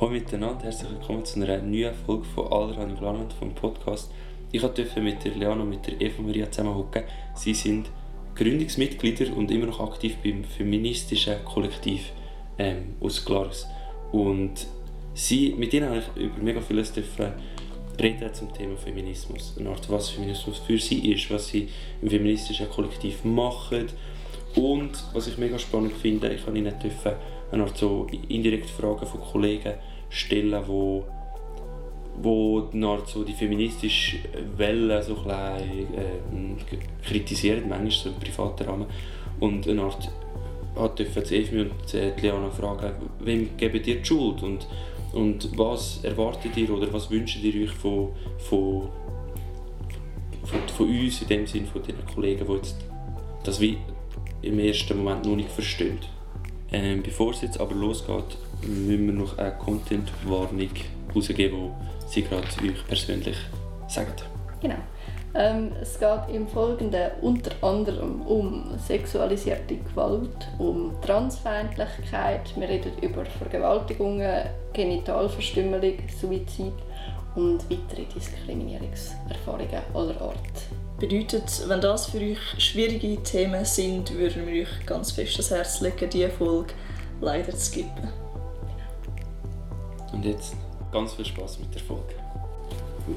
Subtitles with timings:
[0.00, 4.10] Hallo miteinander, herzlich willkommen zu einer neuen Folge von Allerhand Glanland vom Podcast.
[4.50, 7.02] Ich durfte mit der Leana und mit der Eva Maria zusammenhocken.
[7.34, 7.90] Sie sind
[8.34, 12.12] Gründungsmitglieder und immer noch aktiv beim feministischen Kollektiv
[12.56, 13.66] ähm, aus Glarus.
[14.10, 14.66] Und
[15.12, 19.54] sie, mit ihnen habe ich über mega vieles reden zum Thema Feminismus.
[19.58, 21.68] Eine Art, was Feminismus für sie ist, was sie
[22.00, 23.88] im feministischen Kollektiv machen.
[24.56, 26.72] Und was ich mega spannend finde, ich habe ihnen
[27.52, 29.74] eine Art so indirekte Fragen von Kollegen
[30.10, 31.06] stellen, wo
[32.22, 32.68] wo
[33.06, 34.18] so die feministische
[34.56, 38.86] Welle so ein bisschen, äh, kritisiert, manchmal so im privaten Rahmen.
[39.38, 40.10] Und eine Art
[40.76, 44.66] hat dürfen Evmi und äh, Liana fragen, wem gebt ihr die Schuld und,
[45.12, 48.88] und was erwartet ihr oder was wünscht ihr euch von, von,
[50.44, 52.76] von, von uns, in dem Sinne von den Kollegen, die jetzt
[53.44, 53.78] das wie
[54.42, 55.98] im ersten Moment noch nicht verstehen.
[56.72, 60.70] Ähm, bevor es jetzt aber losgeht, müssen wir noch eine Content-Warnung
[61.14, 61.70] rausgeben,
[62.06, 63.36] die Sie gerade euch persönlich
[63.88, 64.12] sagen.
[64.60, 64.76] Genau.
[65.32, 73.24] Ähm, es geht im Folgenden unter anderem um sexualisierte Gewalt, um Transfeindlichkeit, wir reden über
[73.24, 76.72] Vergewaltigungen, Genitalverstümmelung, Suizid
[77.36, 80.36] und weitere Diskriminierungserfahrungen aller Art.
[80.98, 85.80] Bedeutet, wenn das für euch schwierige Themen sind, würden wir euch ganz fest das Herz
[85.80, 86.74] legen, diese Folge
[87.20, 88.19] leider zu skippen.
[90.12, 90.54] Und jetzt
[90.92, 92.14] ganz viel Spaß mit der Folge.
[93.06, 93.16] Gut.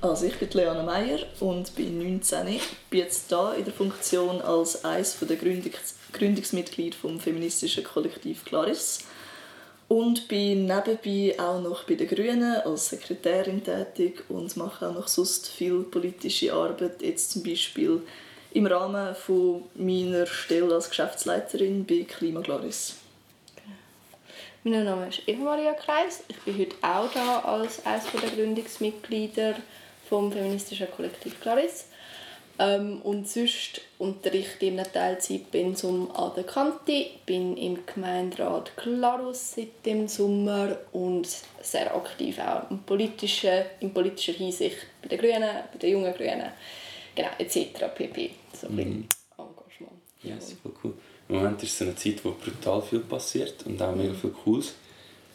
[0.00, 2.46] Also ich bin Leona Meyer und bin 19.
[2.48, 8.44] Ich bin jetzt hier in der Funktion als eines der Gründungs Gründungsmitglieder vom feministischen Kollektiv
[8.44, 9.00] Claris
[9.88, 15.08] und bin nebenbei auch noch bei den Grünen als Sekretärin tätig und mache auch noch
[15.08, 18.02] sonst viel politische Arbeit, jetzt zum Beispiel
[18.52, 22.96] im Rahmen von meiner Stelle als Geschäftsleiterin bei Klima Claris.
[24.70, 26.24] Mein Name ist Eva Maria Kreis.
[26.28, 29.54] Ich bin heute auch da als eines der Gründungsmitglieder
[30.10, 31.86] vom feministischen Kollektiv Claris.
[32.58, 39.54] Ähm, und sonst unterrichte ich in einem Teilzeitpensum an der Kante, bin im Gemeinderat Klarus
[39.54, 41.26] seit dem Sommer und
[41.62, 46.52] sehr aktiv auch in politischer, in politischer Hinsicht bei den Grünen, bei den jungen Grünen,
[47.14, 47.86] genau, etc.
[47.94, 48.32] pp.
[48.52, 49.08] So ein Mhm.
[49.38, 50.02] Engagement.
[50.22, 50.94] Ja, voll cool.
[51.28, 54.74] Im Moment ist es eine Zeit, wo brutal viel passiert und auch mega viel Cooles.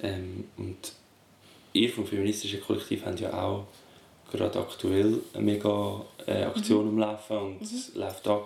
[0.01, 0.93] Ähm, und
[1.73, 3.67] ihr vom feministischen Kollektiv habt ja auch
[4.31, 8.41] gerade aktuell eine mega äh, Aktion am Laufen und es läuft an.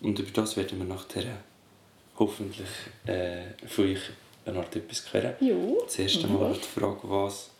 [0.00, 1.38] Und über das werden wir nachher
[2.18, 2.68] hoffentlich
[3.06, 4.00] äh, von euch
[4.46, 5.34] eine Art etwas hören.
[5.40, 5.84] Jo.
[5.88, 7.50] Zuerst einmal die Frage, was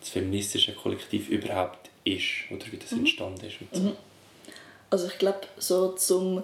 [0.00, 3.60] das feministische Kollektiv überhaupt ist oder wie das entstanden ist.
[3.60, 3.96] Und so.
[4.90, 6.42] Also ich glaube, so zum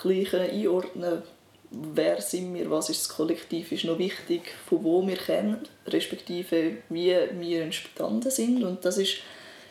[0.00, 1.22] Gleichen einordnen,
[1.70, 6.78] wer sind wir, was ist das Kollektiv, ist noch wichtig, von wo wir kennen, respektive
[6.88, 8.64] wie wir entstanden sind.
[8.64, 9.18] Und das ist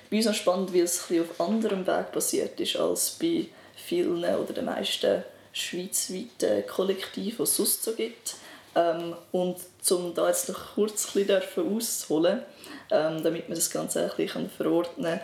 [0.09, 4.23] bei uns noch spannend, weil es ein auf anderem Weg passiert ist als bei vielen
[4.23, 8.35] oder den meisten schweizweiten Kollektiven, die es sonst so gibt.
[8.75, 9.57] Ähm, und
[9.89, 12.43] um da jetzt noch kurz ein bisschen auszuholen,
[12.91, 15.19] ähm, damit wir das Ganze ein bisschen verordnen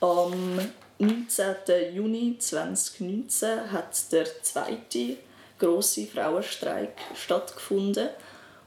[0.00, 0.58] kann, am
[0.98, 1.94] 19.
[1.94, 5.16] Juni 2019 hat der zweite
[5.64, 8.08] große Frauenstreik stattgefunden.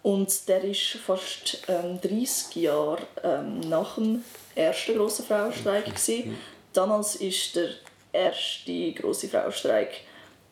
[0.03, 4.23] Und der ist fast ähm, 30 Jahre ähm, nach dem
[4.55, 6.37] ersten großen Frauenstreik gewesen.
[6.73, 7.69] Damals ist der
[8.13, 10.01] erste große Frauenstreik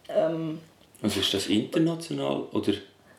[0.10, 0.60] ähm,
[1.02, 2.74] Also ist das international oder?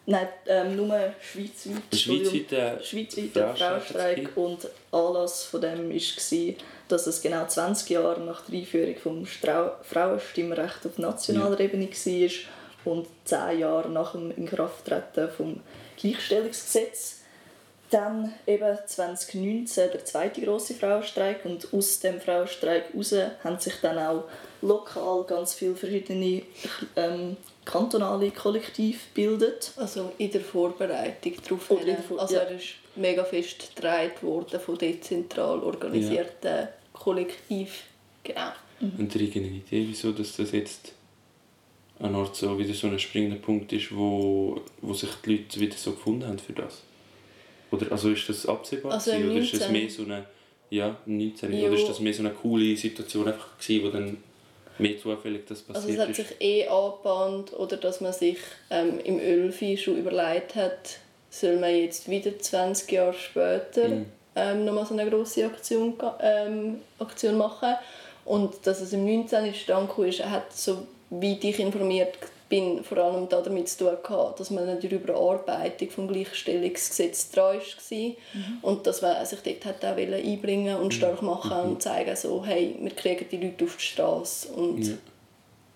[0.08, 1.82] Nein, ähm, nur schweizweit.
[1.92, 4.36] schweizweiter Schweizweiter Frauenstreik.
[4.36, 6.54] Und Anlass von dem war,
[6.88, 9.32] dass es genau 20 Jahre nach der Einführung des
[9.82, 12.30] Frauenstimmrechts auf nationaler Ebene war
[12.86, 15.56] und 10 Jahre nach dem Inkrafttreten des
[16.00, 17.20] Gleichstellungsgesetzes.
[17.90, 23.14] Dann eben 2019 der zweite große Frauenstreik und aus dem Frauenstreik heraus
[23.44, 24.24] haben sich dann auch
[24.60, 26.42] lokal ganz viele verschiedene
[26.96, 29.72] ähm, kantonale Kollektive gebildet.
[29.76, 31.70] Also in der Vorbereitung darauf.
[31.70, 32.40] Oder in der Vor- also ja.
[32.40, 32.66] er ist
[32.96, 37.84] mega fest getragen worden von dezentral organisierten Kollektiv.
[38.24, 38.52] Genau.
[38.80, 40.92] Und ihr irgendeine Idee, wieso dass das jetzt
[42.00, 45.76] eine Art so wieder so ein springender Punkt ist, wo, wo sich die Leute wieder
[45.76, 46.82] so gefunden haben für das?
[47.70, 49.72] Oder also ist das absehbar Also gewesen, oder ist das 19.
[49.72, 50.24] mehr so eine
[50.70, 51.66] ja 19 Jo.
[51.66, 54.16] oder ist das mehr so eine coole Situation einfach gewesen, wo dann
[54.78, 56.16] mehr zufällig das Also passiert es hat ist?
[56.28, 58.38] sich eh angebahnt oder dass man sich
[58.70, 60.98] ähm, im Ölfi schon überlegt hat,
[61.30, 64.06] soll man jetzt wieder 20 Jahre später Mhm.
[64.34, 67.74] ähm, nochmal so eine grosse Aktion, ähm, Aktion machen.
[68.24, 69.52] Und dass es im 19.
[69.54, 72.18] zustande gekommen ist, hat, so wie ich informiert
[72.48, 77.98] bin vor allem damit zu tun gehabt, dass man die Überarbeitung vom Gleichstellungsgesetz dran war
[77.98, 78.14] mhm.
[78.62, 81.70] und dass man sich dort hat auch einbringen und stark machen mhm.
[81.72, 84.94] und zeigen so, hey, wir kriegen die Leute auf die Straße und ja.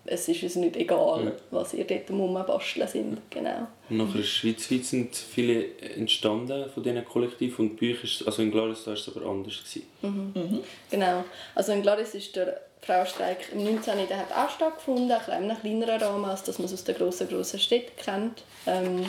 [0.05, 1.31] es ist uns nicht egal, ja.
[1.51, 3.17] was ihr dort am basteln sind.
[3.29, 3.67] Genau.
[3.89, 8.93] Und nachher schweizweit sind viele entstanden von diesen Kollektiven und euch, also in Glaris war
[8.93, 9.61] es aber anders.
[10.01, 10.31] Mhm.
[10.33, 10.59] Mhm.
[10.89, 14.07] Genau, also in Glaris ist der Frauenstreik im 19.
[14.07, 17.29] Der hat auch stattgefunden, in einem kleineren Rahmen, als dass man es aus den grossen,
[17.29, 18.43] grossen Städten kennt.
[18.65, 19.05] Ähm,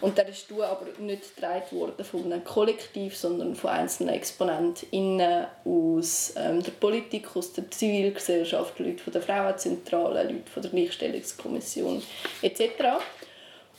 [0.00, 6.34] und der ist aber nicht getragen worden von einem Kollektiv, sondern von einzelnen ExponentInnen aus
[6.36, 12.02] ähm, der Politik, aus der Zivilgesellschaft, Leute von der Frauenzentrale, Leute von der Gleichstellungskommission
[12.42, 12.60] etc.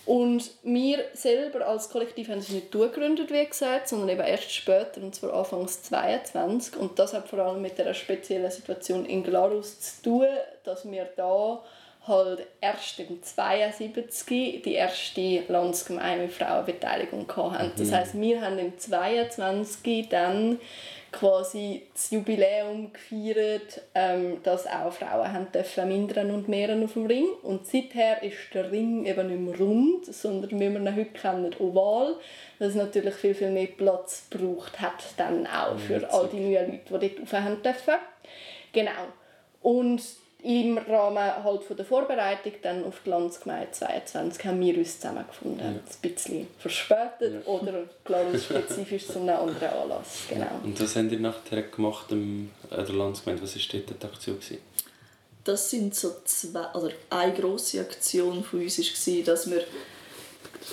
[0.06, 5.02] Und wir selber als Kollektiv haben es nicht gegründet, wie gesagt, sondern eben erst später,
[5.02, 6.76] und zwar Anfangs 22.
[6.76, 10.28] Und das hat vor allem mit der speziellen Situation in Glarus zu tun,
[10.66, 11.64] dass wir da
[12.06, 17.72] halt erst im 72 die erste Landsgemeinde mit Frauenbeteiligung hatten.
[17.78, 17.96] Das mhm.
[17.96, 20.60] heißt, wir haben im 22 dann
[21.14, 27.06] quasi das Jubiläum gefeiert, ähm, dass auch Frauen haben dürfen mindern und mehren auf dem
[27.06, 27.28] Ring.
[27.44, 31.56] Und seither ist der Ring eben nicht mehr rund, sondern wie wir ihn heute kennen,
[31.60, 32.16] oval,
[32.60, 36.72] weil es natürlich viel, viel mehr Platz braucht hat dann auch für all die neuen
[36.90, 37.96] Leute, die dort rauf haben dürfen.
[38.74, 38.92] Genau.
[39.62, 40.02] Und
[40.44, 45.60] im Rahmen halt von der Vorbereitung dann auf die Landsgemeinde 22 haben wir uns zusammengefunden.
[45.60, 45.68] Ja.
[45.68, 47.52] Ein bisschen verspätet ja.
[47.52, 50.24] oder klar spezifisch zu einem anderen Anlass.
[50.28, 50.42] Genau.
[50.42, 50.62] Ja.
[50.62, 53.42] Und was habt ihr nachher gemacht an der Landsgemeinde?
[53.42, 54.38] Was war dort die Aktion?
[55.46, 59.64] Das sind so zwei, oder eine grosse Aktion von uns war, dass wir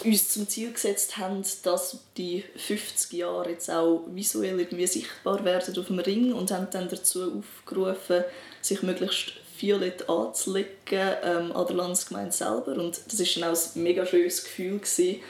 [0.04, 5.76] uns zum Ziel gesetzt haben, dass die 50 Jahre jetzt auch visuell irgendwie sichtbar werden
[5.76, 8.24] auf dem Ring und haben dann dazu aufgerufen,
[8.60, 12.72] sich möglichst violett anzulegen ähm, an der Landsgemeinde selber.
[12.72, 15.20] Und das war dann auch ein mega schönes Gefühl, gewesen,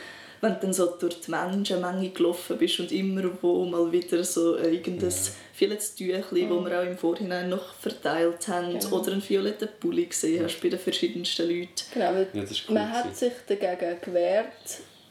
[0.41, 4.57] wenn du dann so durch die Menschenmenge gelaufen bist und immer wo mal wieder so
[4.57, 5.13] irgendein
[5.57, 6.65] violettes Tüchlein, mhm.
[6.65, 8.97] das wir auch im Vorhinein noch verteilt haben, genau.
[8.97, 11.69] oder einen violetten Pulli gesehen hast bei den verschiedensten Leuten.
[11.93, 14.47] Genau, weil ja, cool man hat sich dagegen gewehrt,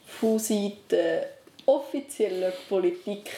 [0.04, 1.26] von Seiten
[1.66, 3.30] offizieller Politik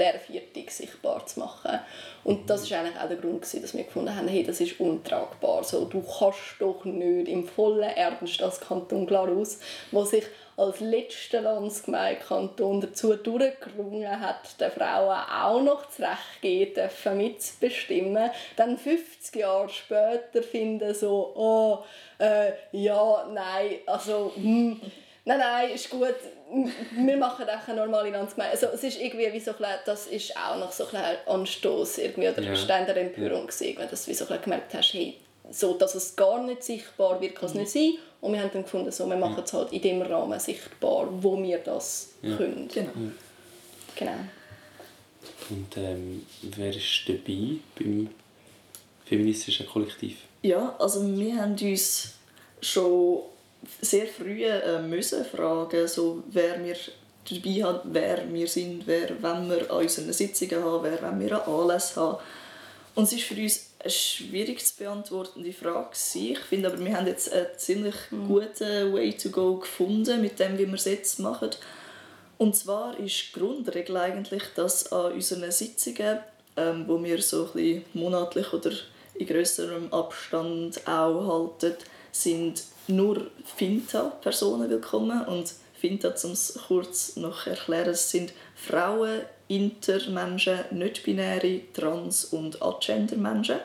[0.00, 1.78] der Viertig sichtbar zu machen.
[2.24, 5.62] Und das ist eigentlich auch der Grund, dass wir gefunden haben, hey, das ist untragbar.
[5.62, 9.58] So, du kannst doch nicht im vollen Ernst als Kanton Glarus,
[9.90, 10.24] wo sich
[10.56, 18.30] als letzter Landsgemeindekanton dazu durchgerungen hat, den Frauen auch noch das Recht geben dürfen, mitzubestimmen,
[18.56, 21.78] dann 50 Jahre später finden so, oh,
[22.22, 24.80] äh, ja, nein, also, hm,
[25.24, 26.14] nein, nein, ist gut,
[26.92, 28.52] wir machen auch eine normale Landsgemeinde.
[28.52, 32.28] Also es ist irgendwie wie so ein das ist auch noch so ein Anstoß irgendwie
[32.28, 32.56] oder ja.
[32.56, 33.66] Stein der Empörung ja.
[33.76, 35.16] wenn du wie so gemerkt hast, hey,
[35.50, 37.60] so, dass es gar nicht sichtbar wird, kann es mhm.
[37.60, 37.92] nicht sein.
[38.20, 41.42] Und wir haben dann gefunden, so, wir machen es halt in dem Rahmen sichtbar, wo
[41.42, 42.36] wir das ja.
[42.36, 42.68] können.
[42.72, 42.90] Genau.
[43.96, 44.12] genau.
[45.48, 48.08] Und ähm, wer ist dabei beim
[49.06, 50.18] feministischen Kollektiv?
[50.42, 52.14] Ja, also wir haben uns
[52.60, 53.22] schon
[53.80, 56.76] sehr früh äh, müssen fragen, so, wer wir
[57.28, 61.46] dabei hat, wer wir sind, wer wenn wir an unseren Sitzungen haben, wer wenn wir
[61.46, 62.18] an Anlässen haben.
[62.94, 65.90] Und es ist für uns eine schwierig zu beantwortende Frage.
[66.14, 68.28] Ich finde aber, wir haben jetzt einen ziemlich mhm.
[68.28, 71.50] guten Way to go gefunden mit dem, wie wir es jetzt machen.
[72.36, 76.20] Und zwar ist die Grundregel eigentlich, dass an unseren Sitzungen,
[76.56, 78.72] ähm, wo wir so ein bisschen monatlich oder
[79.14, 81.76] in grösserem Abstand auch halten,
[82.12, 85.24] sind nur Finta-Personen willkommen.
[85.26, 93.60] Und Finta, um es kurz noch erklären, es sind Frauen, Intermenschen, nicht-binäre, Trans- und Agender-Menschen.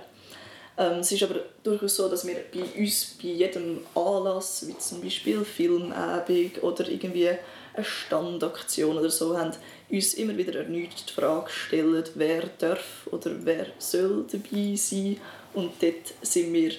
[0.77, 5.01] Ähm, es ist aber durchaus so, dass wir bei uns bei jedem Anlass, wie zum
[5.01, 9.51] Beispiel Filmabend oder irgendwie eine Standaktion oder so, haben
[9.89, 15.17] uns immer wieder erneut die Frage gestellt, wer darf oder wer soll dabei sein.
[15.53, 16.71] Und dort sind wir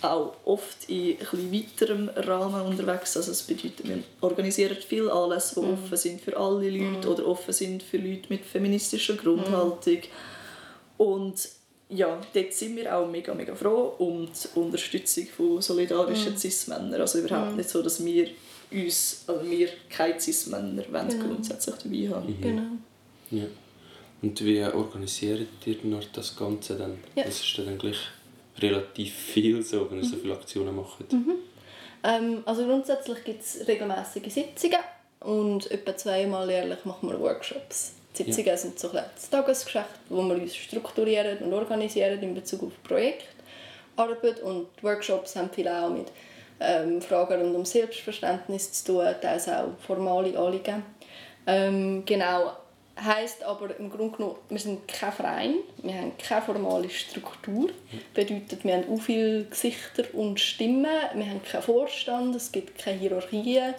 [0.00, 3.16] auch oft in etwas weiterem Rahmen unterwegs.
[3.16, 5.72] Also das bedeutet, wir organisieren viele Anlässe, die mm.
[5.72, 7.10] offen sind für alle Leute mm.
[7.10, 9.98] oder offen sind für Leute mit feministischer Grundhaltung.
[9.98, 11.02] Mm.
[11.02, 11.48] Und
[11.88, 16.38] ja, dort sind wir auch mega, mega froh um die Unterstützung von solidarischen mm.
[16.38, 17.00] Cis-Männern.
[17.00, 17.56] Also überhaupt mm.
[17.56, 18.28] nicht so, dass wir
[18.70, 21.24] uns, also wir keine Cis-Männer genau.
[21.24, 22.28] grundsätzlich dabei haben.
[22.28, 22.40] Mhm.
[22.40, 22.62] Genau.
[23.30, 23.44] Ja.
[24.20, 25.76] Und wie organisiert ihr
[26.12, 26.98] das Ganze dann?
[27.14, 27.24] Ja.
[27.24, 27.98] Das ist dann gleich
[28.62, 30.20] relativ viel, so, wenn ihr so mhm.
[30.20, 31.12] viele Aktionen macht?
[31.12, 31.34] Mhm.
[32.04, 34.80] Ähm, also grundsätzlich gibt es regelmäßige Sitzungen
[35.20, 37.94] und etwa zweimal jährlich machen wir Workshops.
[38.16, 38.56] Die Sitzungen ja.
[38.56, 44.40] sind so ein das Tagesgeschäft, wo wir uns strukturieren und organisieren in Bezug auf Projektarbeit
[44.42, 46.06] und Workshops haben viel auch mit
[46.60, 50.82] ähm, Fragen rund um Selbstverständnis zu tun, teils auch formale Anliegen.
[51.46, 52.52] Ähm, genau,
[53.02, 57.70] heißt aber im Grunde genommen, wir sind kein Verein, wir haben keine formale Struktur.
[58.14, 62.98] Bedeutet, wir haben auch viele Gesichter und Stimmen, wir haben keinen Vorstand, es gibt keine
[62.98, 63.74] Hierarchien.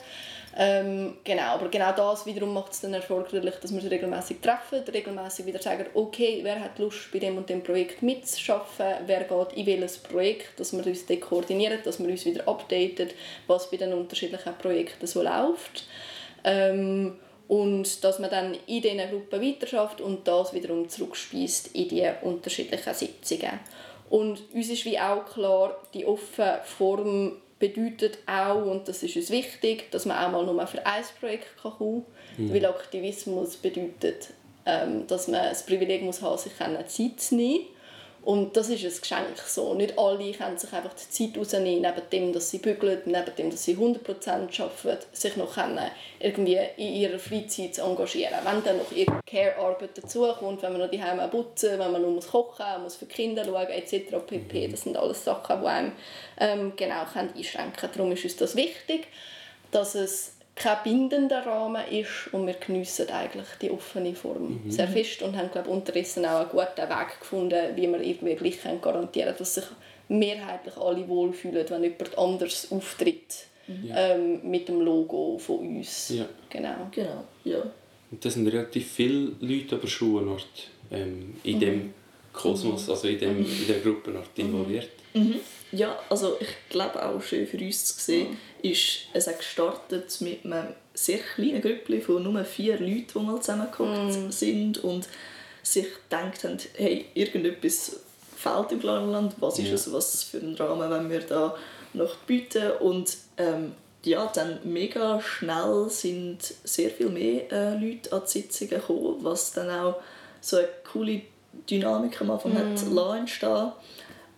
[0.57, 4.79] Ähm, genau, aber genau das wiederum macht es dann erforderlich, dass wir uns regelmäßig treffen,
[4.91, 9.57] regelmäßig wieder sagen, okay, wer hat Lust bei dem und dem Projekt mitzuschaffen, wer geht
[9.57, 13.09] in welches Projekt, dass wir uns dort koordinieren, dass wir uns wieder updaten,
[13.47, 15.85] was bei den unterschiedlichen Projekten so läuft.
[16.43, 17.17] Ähm,
[17.49, 22.93] und dass man dann in diesen Gruppen weiterschafft und das wiederum zurückspeist in die unterschiedlichen
[22.93, 23.59] Sitzungen.
[24.09, 29.31] Und uns ist wie auch klar, die offene Form bedeutet auch, und das ist uns
[29.31, 32.05] wichtig, dass man auch mal nur für ein Projekt kommen
[32.37, 32.45] kann.
[32.45, 32.53] Mhm.
[32.53, 34.29] Weil Aktivismus bedeutet,
[34.67, 37.65] ähm, dass man das Privileg muss haben, sich Zeit zu nehmen
[38.23, 39.73] und das ist ein Geschenk so.
[39.73, 43.49] Nicht alle können sich einfach die Zeit rausnehmen, neben dem, dass sie bügeln, neben dem,
[43.49, 48.35] dass sie 100% arbeiten, sich noch können, irgendwie in ihrer Freizeit zu engagieren.
[48.43, 52.27] Wenn dann noch ihre Care-Arbeit dazukommt, wenn man noch die Heime putzen wenn man noch
[52.27, 54.17] kochen muss, für Kinder schauen etc.
[54.27, 54.67] pp.
[54.67, 55.91] Das sind alles Sachen, die einem
[56.39, 57.93] ähm, genau einschränken können.
[57.95, 59.07] Darum ist uns das wichtig,
[59.71, 64.71] dass es kein bindender Rahmen ist und wir geniessen eigentlich die offene Form mhm.
[64.71, 68.61] sehr fest und haben glaube unterdessen auch einen guten Weg gefunden, wie wir irgendwie gleich
[68.81, 69.63] garantieren können, dass sich
[70.09, 73.91] mehrheitlich alle wohlfühlen, wenn jemand anders auftritt mhm.
[73.95, 76.09] ähm, mit dem Logo von uns.
[76.09, 76.25] Ja.
[76.49, 76.89] Genau.
[76.91, 77.23] genau.
[77.45, 77.63] Ja.
[78.11, 80.37] Und das sind relativ viele Leute aber schon
[80.91, 81.59] ähm, in mhm.
[81.59, 81.93] dem
[82.33, 82.93] Kosmos, mhm.
[82.93, 84.89] also in, dem, in der Gruppe involviert.
[85.13, 85.39] Mhm.
[85.71, 88.69] Ja, also ich glaube auch schön für uns zu sehen, mhm.
[88.69, 93.39] ist, es hat gestartet mit einem sehr kleinen Grüppli von nur vier Leuten, die mal
[93.39, 94.31] zusammengekommen mhm.
[94.31, 95.07] sind und
[95.61, 97.99] sich gedacht haben, hey, irgendetwas
[98.35, 99.65] fehlt im Land, was ja.
[99.65, 101.55] ist es, was für einen Rahmen wenn wir da
[101.93, 103.73] noch bieten und ähm,
[104.03, 109.51] ja, dann mega schnell sind sehr viel mehr äh, Leute an die Sitzungen gekommen, was
[109.51, 110.01] dann auch
[110.39, 111.21] so eine coole
[111.69, 112.57] Dynamik am Anfang mm.
[112.57, 113.71] hat entstehen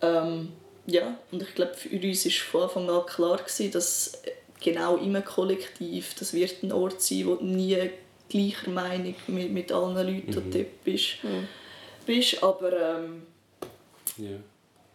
[0.01, 0.54] ähm,
[0.88, 4.22] ja, und ich glaube, für uns war von Anfang an klar, gewesen, dass
[4.60, 7.90] genau im Kollektiv, das wird ein Ort sein, wo du nie
[8.30, 10.52] gleicher Meinung mit, mit allen Leuten mhm.
[10.52, 11.24] dort bist.
[11.24, 11.48] Mhm.
[12.06, 13.24] bist aber ähm,
[14.18, 14.38] ja.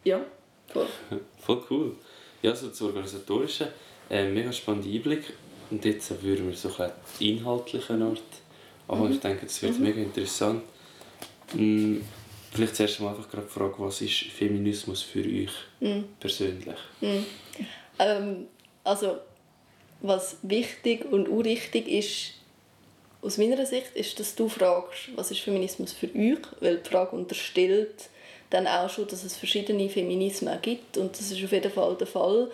[0.04, 0.20] ja,
[0.68, 0.86] voll.
[1.38, 1.96] voll cool.
[2.42, 3.72] Ja, so das Organisatorische,
[4.10, 5.32] äh, mega spannender Einblick.
[5.70, 8.22] Und jetzt würden wir so ein die inhaltlichen Art
[8.88, 9.12] aber mhm.
[9.12, 9.84] ich denke, das wird mhm.
[9.84, 10.62] mega interessant.
[11.54, 11.98] Mm,
[12.56, 16.04] Vielleicht zuerst mal einfach gerade die Frage, was ist Feminismus für euch mm.
[16.18, 16.78] persönlich?
[17.00, 17.18] Mm.
[17.98, 18.46] Ähm,
[18.82, 19.18] also,
[20.00, 22.32] was wichtig und unrichtig ist,
[23.22, 26.38] aus meiner Sicht, ist, dass du fragst, was ist Feminismus für euch?
[26.60, 28.08] Weil die Frage unterstellt,
[28.50, 32.06] dann auch schon, dass es verschiedene Feminismen gibt und das ist auf jeden Fall der
[32.06, 32.50] Fall.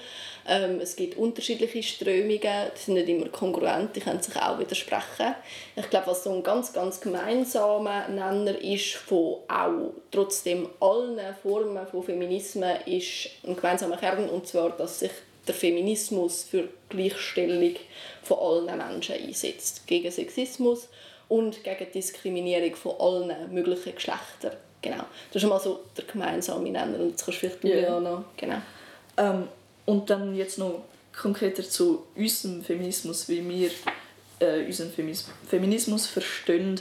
[0.48, 5.34] Ähm, es gibt unterschiedliche Strömungen, die sind nicht immer kongruent, die können sich auch widersprechen.
[5.76, 11.86] Ich glaube, was so ein ganz, ganz gemeinsamer Nenner ist von auch trotzdem allen Formen
[11.86, 15.12] von Feminismen, ist ein gemeinsamer Kern und zwar, dass sich
[15.46, 17.74] der Feminismus für Gleichstellung
[18.22, 19.86] von allen Menschen einsetzt.
[19.86, 20.88] Gegen Sexismus
[21.28, 24.52] und gegen Diskriminierung von allen möglichen Geschlechtern.
[24.82, 25.04] Genau.
[25.32, 28.00] Das ist mal so der gemeinsame Nenner und jetzt kannst du vielleicht yeah.
[28.00, 28.24] noch...
[28.36, 28.56] Genau.
[29.16, 29.48] Ähm,
[29.86, 30.84] und dann jetzt noch
[31.16, 33.70] konkreter zu unserem Feminismus, wie wir
[34.40, 34.90] äh, unseren
[35.48, 36.80] Feminismus verstehen.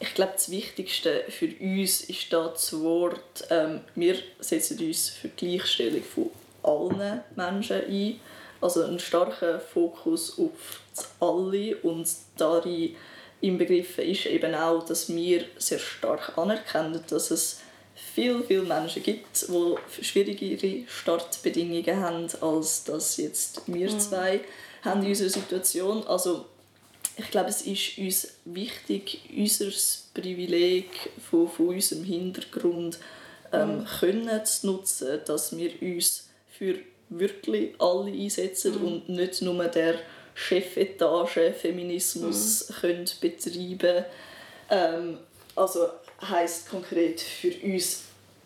[0.00, 5.28] Ich glaube, das Wichtigste für uns ist da das Wort, ähm, wir setzen uns für
[5.28, 6.30] die Gleichstellung von
[6.62, 8.20] allen Menschen ein.
[8.60, 12.96] Also einen starken Fokus auf das Alle und darin
[13.40, 17.60] inbegriffen ist eben auch, dass wir sehr stark anerkennen, dass es
[17.94, 24.00] viele, viele Menschen gibt, die schwierigere Startbedingungen haben, als das jetzt wir mhm.
[24.00, 24.40] zwei
[24.82, 26.06] haben in unserer Situation.
[26.06, 26.46] Also
[27.16, 29.70] ich glaube, es ist uns wichtig, unser
[30.14, 30.88] Privileg
[31.30, 32.98] von, von unserem Hintergrund
[33.52, 33.86] ähm, mhm.
[34.00, 36.76] können zu nutzen, dass wir uns für
[37.08, 38.86] wirklich alle einsetzen mhm.
[38.86, 39.96] und nicht nur der
[40.38, 42.74] Chefetage-Feminismus mhm.
[42.80, 44.04] können betreiben
[44.70, 45.18] ähm,
[45.56, 45.88] Also
[46.22, 48.04] heisst konkret für uns,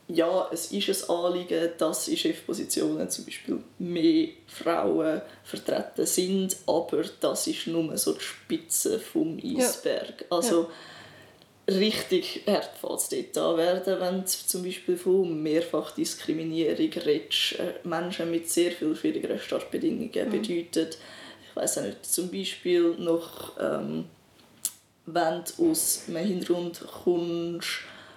[0.08, 7.04] ja, es ist ein Anliegen, dass in Chefpositionen zum Beispiel mehr Frauen vertreten sind, aber
[7.20, 10.22] das ist nur so die Spitze vom Eisberg.
[10.22, 10.26] Ja.
[10.30, 10.70] Also
[11.68, 11.74] ja.
[11.74, 17.74] richtig hart fängt es dort an werden, wenn du zum Beispiel von Mehrfachdiskriminierung redest, äh,
[17.86, 20.30] Menschen mit sehr viel schwierigeren Startbedingungen mhm.
[20.30, 20.96] bedeutet,
[21.52, 24.06] ich weiß nicht, zum Beispiel noch, ähm,
[25.04, 27.68] wenn du aus einem Hintergrund kommst,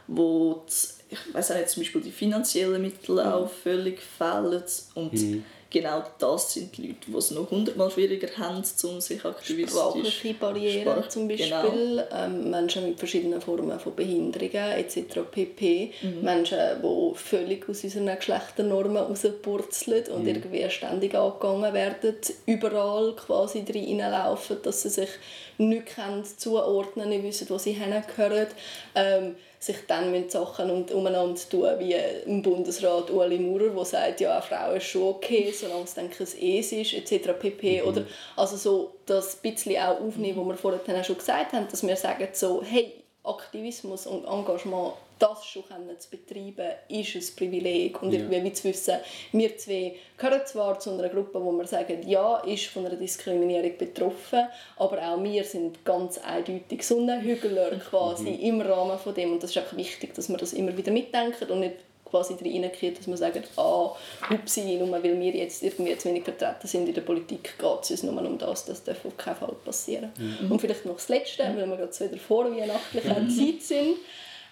[0.07, 0.73] wo die,
[1.09, 3.31] ich weiß nicht, zum Beispiel die finanziellen Mittel mhm.
[3.31, 4.63] auch völlig fehlen
[4.93, 5.43] und mhm.
[5.69, 9.79] Genau das sind die Leute, die es noch hundertmal schwieriger haben, um sich aktivistisch...
[9.79, 12.03] Sprachliche Barrieren Sprach- zum Beispiel, genau.
[12.11, 15.19] ähm, Menschen mit verschiedenen Formen von Behinderungen etc.
[15.29, 15.91] pp.
[16.01, 16.21] Mhm.
[16.21, 24.57] Menschen, die völlig aus unseren Geschlechternormen rauspurzeln und irgendwie ständig angegangen werden, überall quasi reinlaufen,
[24.63, 25.09] dass sie sich
[25.57, 28.47] nicht können zuordnen nicht wissen, wo sie hingehören,
[28.95, 31.95] ähm, sich dann mit Sachen um, umeinander tun, wie
[32.25, 36.09] im Bundesrat Ueli Maurer, der sagt, ja, eine Frau ist schon okay, solange es dann
[36.09, 37.31] kein Es ist, etc.
[37.39, 37.81] pp.
[37.81, 38.05] Oder,
[38.35, 42.27] also so das bisschen auch aufnehmen, was wir vorhin schon gesagt haben, dass wir sagen
[42.33, 42.93] so, hey,
[43.23, 48.01] Aktivismus und Engagement, das schon können zu betreiben, ist ein Privileg.
[48.01, 48.19] Und Ja.
[48.19, 48.95] irgendwie wie zu wissen,
[49.31, 53.77] wir zwei gehören zwar zu einer Gruppe, wo wir sagen, ja, ist von einer Diskriminierung
[53.77, 59.33] betroffen, aber auch wir sind ganz eindeutig Sonnenhügler quasi im Rahmen von dem.
[59.33, 61.75] Und das ist auch wichtig, dass wir das immer wieder mitdenken und nicht
[62.09, 63.89] quasi reingehen, dass wir sagen, ah,
[64.29, 67.91] hupsi, nur weil wir jetzt irgendwie zu wenig vertreten sind in der Politik, geht es
[67.91, 70.11] uns nur um das, das darf auf keinen Fall passieren.
[70.49, 73.97] Und vielleicht noch das Letzte, weil wir gerade wieder vor weihnachtlicher Zeit sind,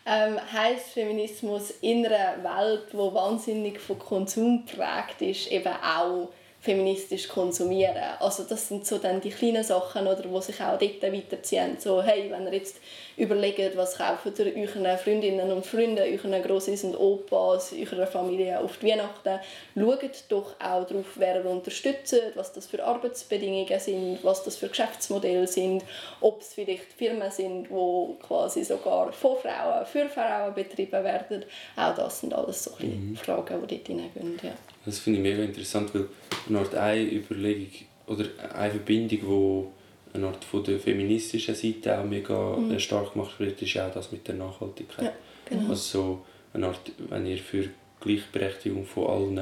[0.06, 6.30] ähm, heisst Feminismus in einer Welt, die wahnsinnig von Konsum geprägt ist, eben auch
[6.64, 7.98] feministisch konsumieren.
[8.22, 11.76] Also das sind so dann die kleinen Sachen, oder, die sich auch dort weiterziehen.
[11.78, 12.78] So, hey, wenn ihr jetzt
[13.18, 18.78] überlegt, was kauft ihr euren Freundinnen und Freunden, euren Grossis und Opas, eurer Familie auf
[18.78, 19.40] die Weihnachten,
[19.76, 24.70] schaut doch auch darauf, wer ihr unterstützt, was das für Arbeitsbedingungen sind, was das für
[24.70, 25.84] Geschäftsmodelle sind,
[26.22, 31.44] ob es vielleicht Firmen sind, die quasi sogar von Frauen für Frauen betrieben werden.
[31.76, 34.40] Auch das sind alles so bisschen Fragen, die dort hineingehen.
[34.42, 34.52] Ja.
[34.86, 36.08] Das finde ich mega interessant, weil
[36.50, 37.70] eine Art eine Überlegung
[38.08, 39.70] oder eine Verbindung,
[40.12, 43.92] die eine Art von der feministischen Seite auch mega äh, stark gemacht wird, ist auch
[43.94, 45.06] das mit der Nachhaltigkeit.
[45.06, 45.14] Ja,
[45.46, 45.70] genau.
[45.70, 47.70] Also so eine Art, wenn ihr für
[48.02, 49.40] Gleichberechtigung von allen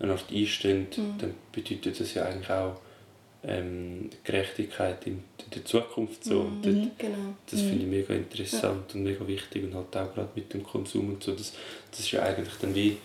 [0.00, 2.76] eine Art einsteht, dann bedeutet das ja eigentlich auch
[3.44, 5.22] ähm, Gerechtigkeit in
[5.54, 6.24] der Zukunft.
[6.24, 6.40] So.
[6.40, 7.16] Und dort- Genau.
[7.50, 11.10] das finde ich mega interessant und mega wichtig und halt auch gerade mit dem Konsum
[11.14, 11.32] und so.
[11.32, 11.52] Das,
[11.90, 12.96] das ist ja eigentlich dann wie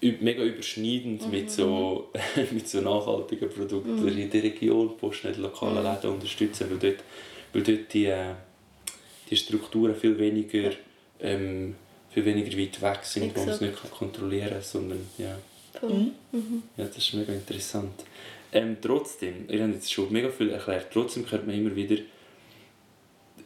[0.00, 2.10] mega überschneidend mit, so,
[2.50, 7.04] mit so nachhaltigen Produkten in der Region, Post nicht lokale Läden unterstützen, weil dort,
[7.52, 8.34] weil dort die, äh,
[9.28, 10.70] die Strukturen viel weniger,
[11.20, 11.74] ähm,
[12.10, 13.82] viel weniger weit weg sind, wo man es Exakt.
[13.82, 15.38] nicht kontrollieren kann, sondern ja.
[15.78, 16.12] Voll.
[16.76, 18.04] Ja, das ist mega interessant.
[18.52, 21.96] Ähm, trotzdem, ihr habt jetzt schon mega viel erklärt, trotzdem hört man immer wieder,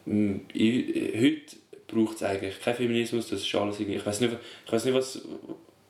[0.07, 1.57] heute
[1.89, 4.95] braucht es eigentlich keinen Feminismus, das ist alles irgendwie, ich weiß nicht, ich weiß nicht
[4.95, 5.23] was,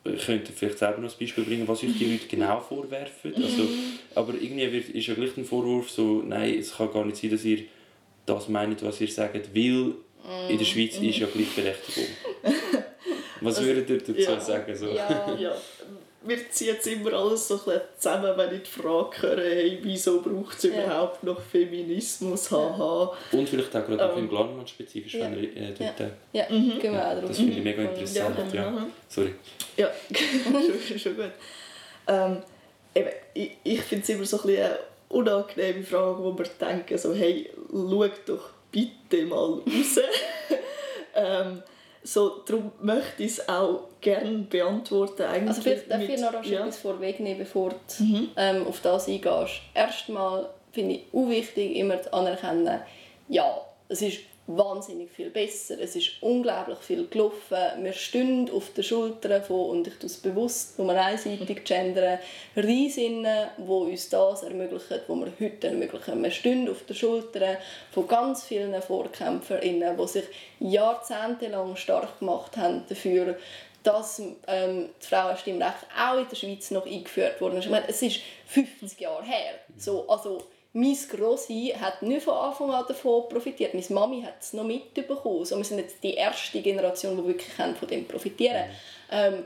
[0.03, 3.67] könnte vielleicht selber noch ein Beispiel bringen, was euch die Leute genau vorwerfen, also,
[4.15, 7.31] aber irgendwie wird, ist ja gleich ein Vorwurf so, nein, es kann gar nicht sein,
[7.31, 7.63] dass ihr
[8.25, 9.93] das meint, was ihr sagt, weil
[10.49, 12.09] in der Schweiz ist ja Gleichberechtigung.
[13.41, 14.39] Was würdet ihr dazu ja.
[14.39, 14.75] sagen?
[14.75, 14.87] So?
[14.87, 15.35] Ja.
[15.37, 15.55] Ja,
[16.25, 19.79] wir ziehen jetzt immer alles so ein bisschen zusammen, wenn ich die Frage höre, hey,
[19.81, 20.83] wieso braucht es Ja.
[20.85, 23.11] überhaupt noch Feminismus, haha.
[23.31, 25.21] Und vielleicht auch gerade Ähm, im Glanland spezifisch, ja.
[25.25, 26.45] wenn ihr äh, dort, äh, Ja,
[26.93, 27.27] wir auch drauf.
[27.27, 28.53] das finde ich mega interessant.
[28.53, 28.85] Ja, mhm.
[29.09, 29.33] Sorry.
[29.77, 29.89] Ja,
[30.87, 31.31] schon, schon gut.
[32.07, 32.37] Ähm,
[32.95, 36.97] eben, ich ich finde es immer so ein bisschen eine unangenehme Frage, wo wir denken,
[36.97, 39.99] so, hey, schau doch bitte mal raus.
[41.15, 41.63] ähm,
[42.03, 45.23] so, darum möchte ich es auch gerne beantworten.
[45.23, 46.59] Eigentlich Also vielleicht darf ich mit- noch rasch ja.
[46.61, 49.61] etwas vorwegnehmen, bevor du ähm, auf das eingehst.
[49.73, 52.79] Erstmal finde ich auch wichtig, immer zu anerkennen,
[53.29, 53.45] ja,
[53.89, 59.41] es ist wahnsinnig viel besser, es ist unglaublich viel gelaufen, wir stehen auf den Schultern
[59.41, 62.19] von, und ich tue es bewusst, nur einseitig gendern,
[62.55, 66.21] Riesinnen, die uns das ermöglichen, was wir heute ermöglichen.
[66.21, 67.57] Wir stehen auf den Schultern
[67.91, 70.25] von ganz vielen VorkämpferInnen, die sich
[70.59, 73.37] jahrzehntelang stark gemacht haben dafür,
[73.83, 77.59] dass ähm, das Frauenstimmrecht auch in der Schweiz noch eingeführt wurde.
[77.59, 79.55] Ich meine, es ist 50 Jahre her.
[79.77, 80.41] So, also,
[80.73, 83.73] mein Grossi hat nicht von Anfang an davon profitiert.
[83.75, 85.45] Meine Mami hat es noch mitbekommen.
[85.45, 88.65] So, wir sind jetzt die erste Generation, die wirklich von dem profitieren
[89.11, 89.45] Ähm,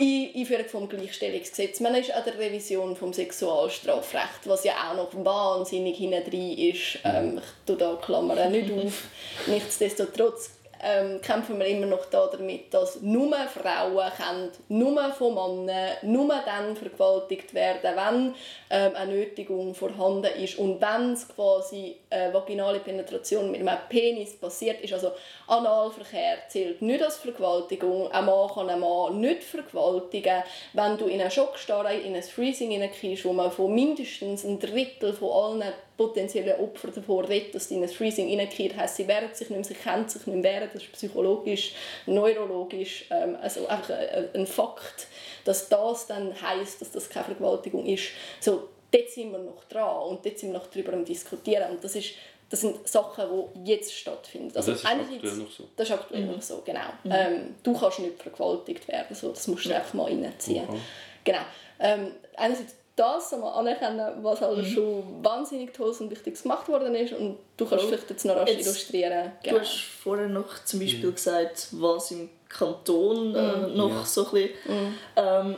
[0.00, 1.80] Ein- Einführung vom Gleichstellungsgesetz.
[1.80, 6.98] Man ist an der Revision vom Sexualstrafrecht, was ja auch noch wahnsinnig hinein ist.
[7.04, 9.02] Ähm, ich tue da Klammern nicht auf.
[9.48, 10.50] Nichtsdestotrotz
[10.82, 16.28] ähm, kämpfen wir immer noch da damit, dass nur Frauen können, nur von Männern, nur
[16.44, 18.34] dann vergewaltigt werden, wenn
[18.70, 20.58] ähm, eine Nötigung vorhanden ist.
[20.58, 25.12] Und wenn es quasi äh, vaginale Penetration mit einem Penis passiert ist, also
[25.46, 30.42] Analverkehr zählt nicht als Vergewaltigung, ein Mann kann einen Mann nicht vergewaltigen,
[30.72, 35.12] wenn du in eine Schockstarre, in ein Freezing hineinkriegst, wo man von mindestens ein Drittel
[35.12, 35.30] von
[35.62, 39.50] allen potenziellen Opfer davor redet, dass sie in ein Freezing reinkehrt, heisst, sie wehren sich
[39.50, 41.74] nicht mehr, sie können sich nicht mehr wehren, das ist psychologisch,
[42.06, 45.06] neurologisch, ähm, also einfach ein, ein Fakt,
[45.44, 48.08] dass das dann heisst, dass das keine Vergewaltigung ist.
[48.40, 51.84] So, dort sind wir noch dran und dort sind wir noch darüber am diskutieren und
[51.84, 52.14] das ist
[52.52, 53.24] das sind Sachen,
[53.54, 54.54] die jetzt stattfinden.
[54.54, 55.68] Also das ist aktuell noch so?
[55.74, 56.32] Das ist aktuell mhm.
[56.32, 56.80] noch so, genau.
[57.02, 57.10] Mhm.
[57.10, 59.76] Ähm, du kannst nicht vergewaltigt werden, so, das musst du ja.
[59.76, 60.66] einfach mal reinziehen.
[60.70, 60.80] Mhm.
[61.24, 61.40] Genau.
[61.80, 64.72] Ähm, einerseits das einmal anerkennen, was alles mhm.
[64.74, 68.50] schon wahnsinnig Tolles und Wichtiges gemacht worden ist und du kannst vielleicht jetzt noch rasch
[68.50, 69.32] jetzt, illustrieren.
[69.42, 69.56] Genau.
[69.56, 71.14] Du hast vorher noch zum Beispiel mhm.
[71.14, 73.76] gesagt, was im Kanton äh, mhm.
[73.76, 74.04] noch ja.
[74.04, 74.94] so ein bisschen, mhm.
[75.16, 75.56] ähm,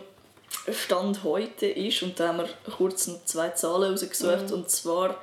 [0.73, 5.17] Stand heute ist und da haben wir kurz zwei Zahlen rausgesucht und zwar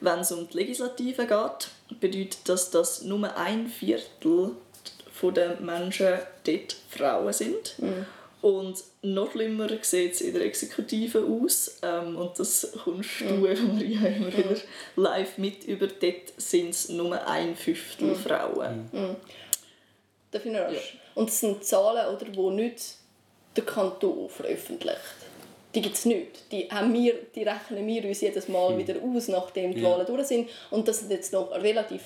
[0.00, 4.52] wenn es um die Legislative geht, bedeutet das, dass nur ein Viertel
[5.22, 7.74] der Menschen dort Frauen sind.
[7.78, 8.06] Mhm.
[8.40, 11.78] Und noch schlimmer sieht es in der Exekutive aus.
[11.82, 14.60] Ähm, und das kommst du, Maria, immer wieder
[14.96, 15.88] live mit über.
[15.88, 18.16] Dort sind es nur ein Fünftel mhm.
[18.16, 18.88] Frauen.
[18.92, 19.16] Mhm.
[20.30, 20.80] Darf ich noch ja.
[21.14, 22.94] Und das sind Zahlen, oder, die nicht
[23.56, 24.98] der Kanton veröffentlicht
[25.74, 26.50] die gibt es nicht.
[26.50, 28.78] Die, haben wir, die rechnen wir uns jedes Mal mhm.
[28.78, 29.90] wieder aus, nachdem die ja.
[29.90, 30.48] Wahlen durch sind.
[30.70, 32.02] Und das sind jetzt noch relativ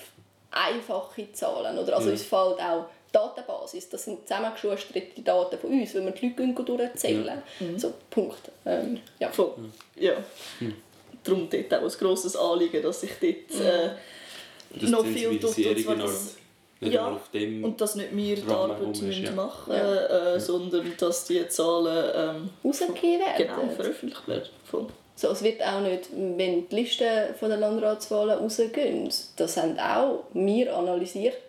[0.51, 1.79] einfache Zahlen.
[1.79, 1.97] Oder?
[1.97, 2.13] Also ja.
[2.13, 7.27] uns fällt auch Datenbasis, das sind zusammengeschusterte Daten von uns, wenn wir die Leute durchzählen.
[7.27, 7.67] Ja.
[7.67, 7.79] Mhm.
[7.79, 8.51] So, Punkt.
[8.65, 9.31] Ähm, ja.
[9.31, 9.53] Voll.
[9.97, 10.15] Ja.
[10.61, 10.75] Mhm.
[11.23, 15.87] Darum dort auch ein grosses Anliegen, dass ich dort äh, noch viel tut.
[15.87, 16.37] Und das,
[16.81, 19.31] ja, auf dem und dass nicht wir die Arbeit ist, ja.
[19.31, 20.35] machen ja.
[20.35, 23.37] Äh, sondern dass die Zahlen ähm, rausgegeben werden.
[23.39, 24.49] Genau, veröffentlicht werden.
[24.65, 24.87] Voll.
[25.15, 30.25] So, es wird auch nicht, wenn die Listen von der Landratswahlen rausgehen, das haben auch
[30.33, 31.47] wir analysiert,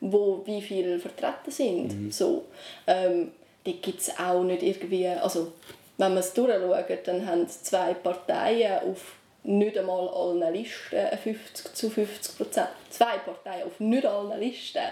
[0.00, 1.94] wo wie viele vertreten sind.
[1.94, 2.10] Mhm.
[2.10, 2.44] So,
[2.86, 3.32] ähm,
[3.66, 5.52] die gibt es auch nicht irgendwie, also
[5.96, 11.90] wenn man es durchschaut, dann haben zwei Parteien auf nicht einmal allen Listen 50 zu
[11.90, 12.68] 50 Prozent.
[12.90, 14.82] Zwei Parteien auf nicht allen Listen.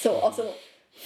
[0.00, 0.44] So, also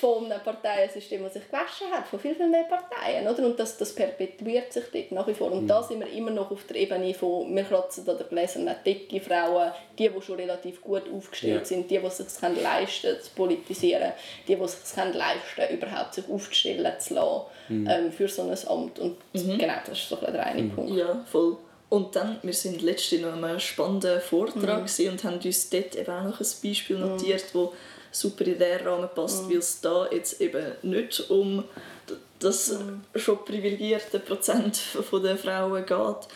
[0.00, 3.26] von einem Parteiensystem, das sich gewaschen hat, von viel, viel mehr Parteien.
[3.26, 3.46] Oder?
[3.46, 5.50] Und das, das perpetuiert sich dort nach wie vor.
[5.50, 5.68] Und mhm.
[5.68, 9.20] da sind wir immer noch auf der Ebene von, wir kratzen an der gläsernen Decke,
[9.20, 11.64] Frauen, die, die schon relativ gut aufgestellt ja.
[11.64, 14.12] sind, die, die es sich leisten können, zu politisieren,
[14.46, 17.88] die, die es sich leisten überhaupt sich aufzustellen zu lassen mhm.
[17.88, 18.98] ähm, für so ein Amt.
[18.98, 19.58] Und mhm.
[19.58, 20.70] genau, das ist so der eine mhm.
[20.72, 20.94] Punkt.
[20.94, 21.56] Ja, voll.
[21.88, 25.08] Und dann, wir sind letztens noch einem spannenden Vortrag mhm.
[25.08, 27.08] und haben uns dort eben auch noch ein Beispiel mhm.
[27.08, 27.68] notiert, das
[28.20, 29.50] super in diesen Rahmen passt, mhm.
[29.50, 31.64] weil es da jetzt eben nicht um
[32.38, 33.02] das mhm.
[33.14, 34.80] schon privilegierte Prozent
[35.12, 36.28] der Frauen geht.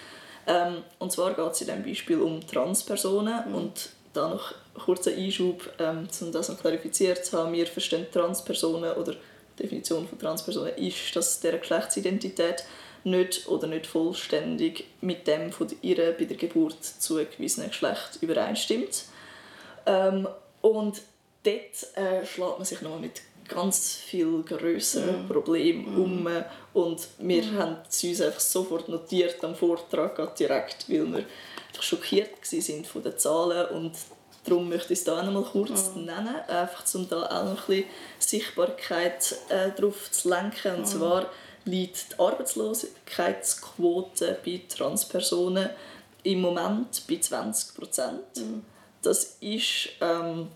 [0.46, 3.54] Ähm, und zwar geht es in diesem Beispiel um Transpersonen mhm.
[3.54, 7.52] und da noch kurzer Einschub, ähm, um das noch klarifiziert zu haben.
[7.52, 12.64] Wir verstehen Transpersonen oder die Definition von Transpersonen ist, dass deren Geschlechtsidentität
[13.04, 19.04] nicht oder nicht vollständig mit dem von ihrer bei der Geburt zugewiesenen Geschlecht übereinstimmt.
[19.86, 20.28] Ähm,
[20.60, 21.00] und
[21.42, 25.28] dort äh, schlägt man sich noch mit ganz viel größeren mm.
[25.28, 26.00] Problemen mm.
[26.00, 26.28] um
[26.72, 27.58] und wir mm.
[27.58, 31.24] haben es uns einfach sofort notiert am Vortrag direkt, weil wir
[31.80, 33.92] schockiert waren von den Zahlen und
[34.44, 36.04] darum möchte ich es da auch noch kurz mm.
[36.04, 37.86] nennen, einfach um da auch noch ein bisschen
[38.20, 40.86] Sichtbarkeit äh, drauf zu lenken und mm.
[40.86, 41.26] zwar
[41.64, 45.70] liegt die Arbeitslosigkeitsquote bei Transpersonen
[46.22, 48.36] im Moment bei 20 Prozent.
[48.36, 48.62] Mhm.
[49.02, 50.46] Das ist ähm,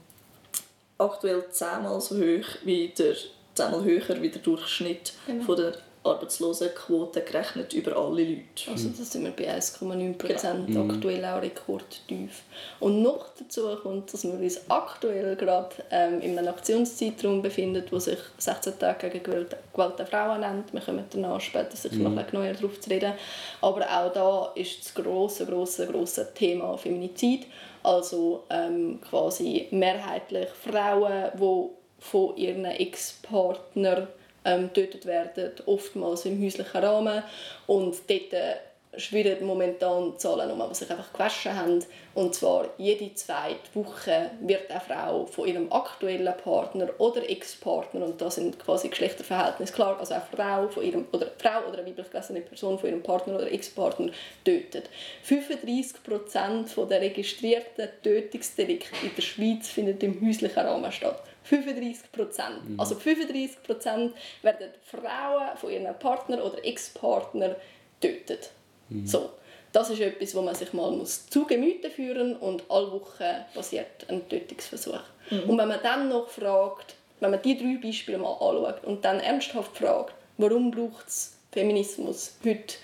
[0.99, 3.15] aktuell zehnmal so hoch wie der
[3.55, 5.45] zehnmal höher wie der Durchschnitt genau.
[5.45, 5.73] von der
[6.05, 8.71] Arbeitslosenquote gerechnet über alle Leute.
[8.71, 10.93] Also das sind wir bei 1,9 Prozent, genau.
[10.93, 12.43] aktuell auch rekordtief.
[12.79, 17.99] Und noch dazu kommt, dass wir uns aktuell gerade ähm, in einem Aktionszeitraum befinden, wo
[17.99, 20.73] sich 16 Tage gegen Gewalt, Gewalt an Frauen nennt.
[20.73, 22.15] Wir kommen danach später sicher mhm.
[22.15, 23.15] noch ein neuer darauf zu reden.
[23.63, 27.47] Aber auch da ist das große, große, große Thema Feminizid.
[27.83, 34.09] Also ähm, quasi mehrheitlich Frauen, die von ihren Ex-Partnern
[34.45, 37.23] ähm, getötet werden, oftmals im häuslichen Rahmen.
[37.67, 38.57] Und dort äh,
[38.97, 41.85] schwirren momentan Zahlen um, die sich einfach gewaschen haben.
[42.15, 48.21] Und zwar jede zweite Woche wird eine Frau von ihrem aktuellen Partner oder Ex-Partner, und
[48.21, 52.11] da sind quasi Geschlechterverhältnisse klar, also eine Frau, von ihrem, oder Frau oder eine weiblich
[52.11, 54.13] gelesene Person von ihrem Partner oder Ex-Partner
[54.45, 54.89] tötet.
[55.29, 61.23] 35% der registrierten Tötungsdelikte in der Schweiz finden im häuslichen Rahmen statt.
[61.45, 62.71] 35 Prozent.
[62.71, 62.81] Mhm.
[62.81, 67.57] Also 35 Prozent werden Frauen von ihrem Partner oder Ex-Partner
[68.01, 68.51] tötet.
[68.89, 69.07] Mhm.
[69.07, 69.31] So.
[69.73, 74.07] Das ist etwas, wo man sich mal muss zu Gemüte führen und alle Wochen passiert
[74.09, 75.01] ein Tötungsversuch.
[75.31, 75.51] Mhm.
[75.51, 79.19] Und wenn man dann noch fragt, wenn man die drei Beispiele mal anschaut und dann
[79.19, 82.77] ernsthaft fragt, warum braucht es Feminismus heute,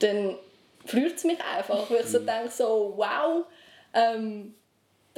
[0.00, 0.36] dann
[0.84, 3.44] freut es mich einfach, weil ich so denke, so, wow,
[3.94, 4.54] ähm,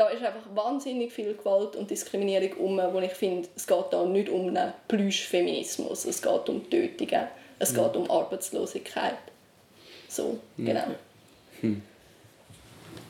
[0.00, 4.02] da ist einfach wahnsinnig viel Gewalt und Diskriminierung um, wo ich finde, es geht da
[4.06, 7.26] nicht um einen Plüschfeminismus, es geht um Tötungen,
[7.58, 9.18] es geht um Arbeitslosigkeit.
[10.08, 10.86] So, genau.
[11.60, 11.82] Hm.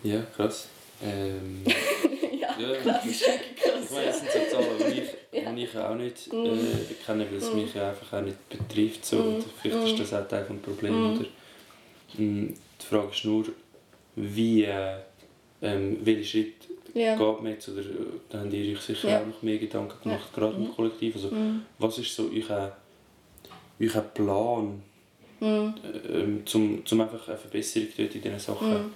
[0.03, 0.67] Ja, krass.
[1.01, 1.63] Ähm,
[2.41, 3.05] ja, ja, krass.
[3.07, 5.11] ich meine, das sind so Zahlen, die ich,
[5.45, 5.53] Ja.
[5.53, 6.45] die ich auch nicht Mm.
[6.47, 9.07] äh, kenne, weil es mich ja einfach auch nicht betrifft.
[9.07, 9.19] So.
[9.19, 10.97] Und vielleicht ist das auch Teil des Problems.
[10.97, 11.21] Mm.
[11.21, 11.29] Oder?
[12.19, 13.45] Mm, Die Frage ist nur,
[14.17, 14.97] wie, äh,
[15.63, 17.17] ähm, welche Schritte Ja.
[17.17, 17.69] geht man jetzt?
[17.69, 17.85] Oder äh,
[18.29, 19.21] da habt ihr euch sicher Ja.
[19.21, 20.67] auch noch mehr Gedanken gemacht, gerade Mhm.
[20.67, 21.15] im Kollektiv.
[21.17, 21.31] Also,
[21.79, 22.77] Was ist so euer,
[23.81, 24.83] euer Plan,
[25.41, 25.75] Mhm.
[26.13, 28.93] ähm, zum, zum einfach eine Verbesserung dort in diesen Sachen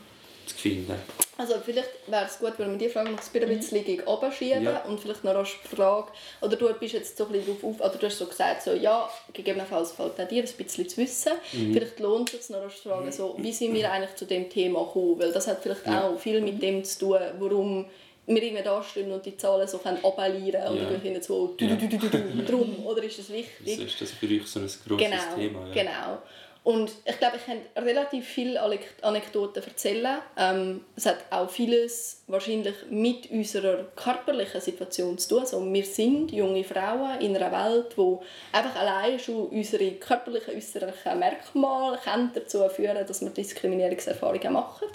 [0.46, 0.92] zu finden?
[1.37, 4.62] Also vielleicht wäre es gut, wenn wir die Frage noch ein bisschen gegen oben schieben
[4.62, 4.83] Ja.
[4.85, 7.99] und vielleicht noch die Frage, oder du bist jetzt so ein bisschen drauf auf, oder
[7.99, 11.33] du hast so gesagt, so, ja, gegebenenfalls fällt auch dir ein bisschen zu wissen.
[11.51, 14.85] Vielleicht lohnt es sich noch zu fragen, so, wie sind wir eigentlich zu dem Thema
[14.85, 16.09] gekommen, weil das hat vielleicht Ja.
[16.09, 17.87] auch viel mit dem zu tun, warum
[18.27, 20.90] wir irgendwie da stehen und die Zahlen so abalieren und Ja.
[20.90, 23.81] wir finden so, du, du, du, du, du, drum, oder ist das wichtig?
[23.81, 25.66] ist das für euch so ein grosses genau, Thema?
[25.68, 25.75] Ja.
[25.75, 26.18] Genau.
[26.64, 30.16] Und ich glaube, ich kann relativ viele Anek- Anekdoten erzählen.
[30.38, 35.40] Ähm, es hat auch vieles wahrscheinlich mit unserer körperlichen Situation zu tun.
[35.40, 41.18] Also wir sind junge Frauen in einer Welt, wo einfach allein schon unsere körperlichen äußerlichen
[41.18, 41.98] Merkmale
[42.35, 44.88] dazu führen, dass wir Diskriminierungserfahrungen machen.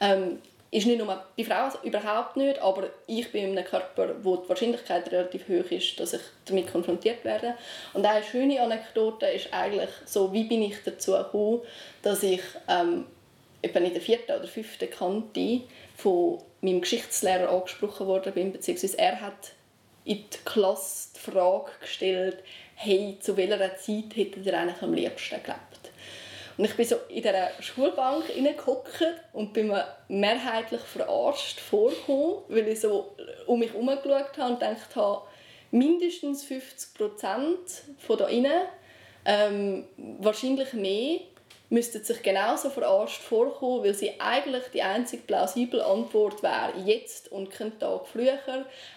[0.00, 0.38] Ähm,
[0.72, 4.48] ist nicht nur bei Frauen überhaupt nicht, aber ich bin in einem Körper, wo die
[4.48, 7.54] Wahrscheinlichkeit relativ hoch ist, dass ich damit konfrontiert werde.
[7.92, 11.62] Und eine schöne Anekdote ist eigentlich so, wie bin ich dazu gekommen,
[12.02, 13.06] dass ich ähm,
[13.62, 15.62] etwa in der vierten oder fünften Kante
[15.96, 19.52] von meinem Geschichtslehrer angesprochen worden bin, beziehungsweise er hat
[20.04, 22.38] in die Klasse die Frage gestellt,
[22.74, 25.69] hey, zu welcher Zeit hättet ihr eigentlich am liebsten gelebt?
[26.60, 32.68] Und ich bin so in dieser Schulbank hineingehockt und bin mir mehrheitlich verarscht vorgekommen, weil
[32.68, 35.22] ich so um mich herum geschaut habe und gedacht habe,
[35.70, 37.60] mindestens 50 Prozent
[37.96, 38.60] von da innen,
[39.24, 39.86] ähm,
[40.18, 41.20] wahrscheinlich mehr,
[41.70, 47.50] müssten sich genauso verarscht vorkommen, weil sie eigentlich die einzige plausible Antwort wäre, jetzt und
[47.50, 48.38] keinen Tag früher,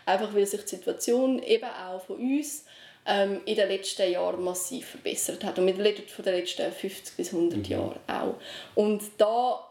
[0.05, 2.65] einfach weil sich die Situation eben auch von uns
[3.05, 7.17] ähm, in den letzten Jahren massiv verbessert hat und mit den von den letzten 50
[7.17, 8.35] bis 100 Jahren auch.
[8.75, 9.67] Und da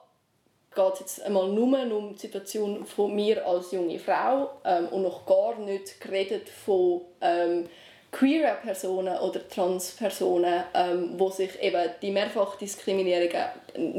[0.74, 5.02] geht es jetzt einmal nur um die Situation von mir als junge Frau ähm, und
[5.02, 7.68] noch gar nicht geredet von ähm,
[8.12, 13.46] queer Personen oder Trans-Personen, ähm, wo sich eben die Mehrfachdiskriminierungen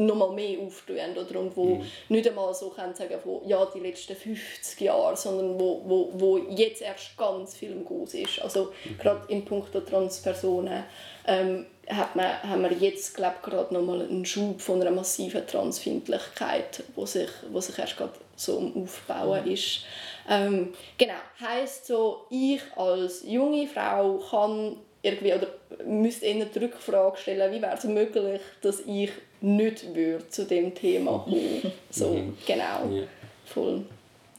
[0.05, 3.79] noch mal mehr auftun oder und wo nicht einmal so können sagen von ja die
[3.79, 8.39] letzten 50 Jahre, sondern wo, wo, wo jetzt erst ganz viel im Guss ist.
[8.39, 10.83] Also gerade im Punkt der Transpersonen
[11.25, 15.45] ähm, hat man, haben wir jetzt glaube gerade noch mal einen Schub von einer massiven
[15.47, 19.85] Transfindlichkeit, wo sich, wo sich erst gerade so am Aufbauen ist.
[20.29, 25.47] Ähm, genau, heißt so, ich als junge Frau kann irgendwie oder
[25.85, 30.73] müsste eher die Rückfrage stellen, wie wäre es möglich, dass ich nicht würde zu dem
[30.73, 31.71] Thema kommen.
[31.89, 32.37] So, Mhm.
[32.45, 33.03] genau, Ja.
[33.45, 33.83] voll.